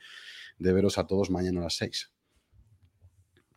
[0.59, 2.11] veros a todos mañana a las 6.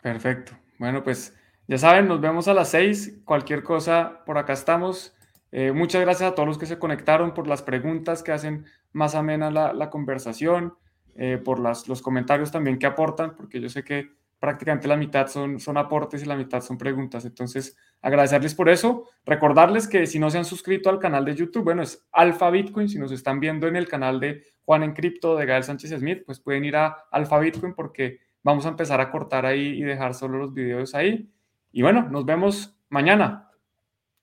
[0.01, 0.56] Perfecto.
[0.78, 1.34] Bueno, pues
[1.66, 3.22] ya saben, nos vemos a las 6.
[3.24, 5.12] Cualquier cosa, por acá estamos.
[5.52, 9.14] Eh, muchas gracias a todos los que se conectaron por las preguntas que hacen más
[9.14, 10.74] amena la, conversación,
[11.16, 14.10] eh, por las, los comentarios también que aportan, porque yo sé que
[14.40, 17.24] prácticamente la mitad son, son aportes y la mitad son preguntas.
[17.27, 19.05] Entonces, agradecerles por eso.
[19.27, 22.89] Recordarles que si no se han suscrito al canal de YouTube, bueno, es Alfa Bitcoin.
[22.89, 26.22] Si nos están viendo en el canal de Juan en Cripto de Gael Sánchez Smith,
[26.24, 30.14] pues pueden ir a Alfa Bitcoin porque vamos a empezar a cortar ahí y dejar
[30.14, 31.31] solo los videos ahí.
[31.70, 33.51] Y bueno, nos vemos mañana.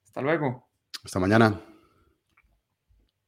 [0.03, 0.66] Hasta luego.
[1.07, 1.66] Hasta mañana.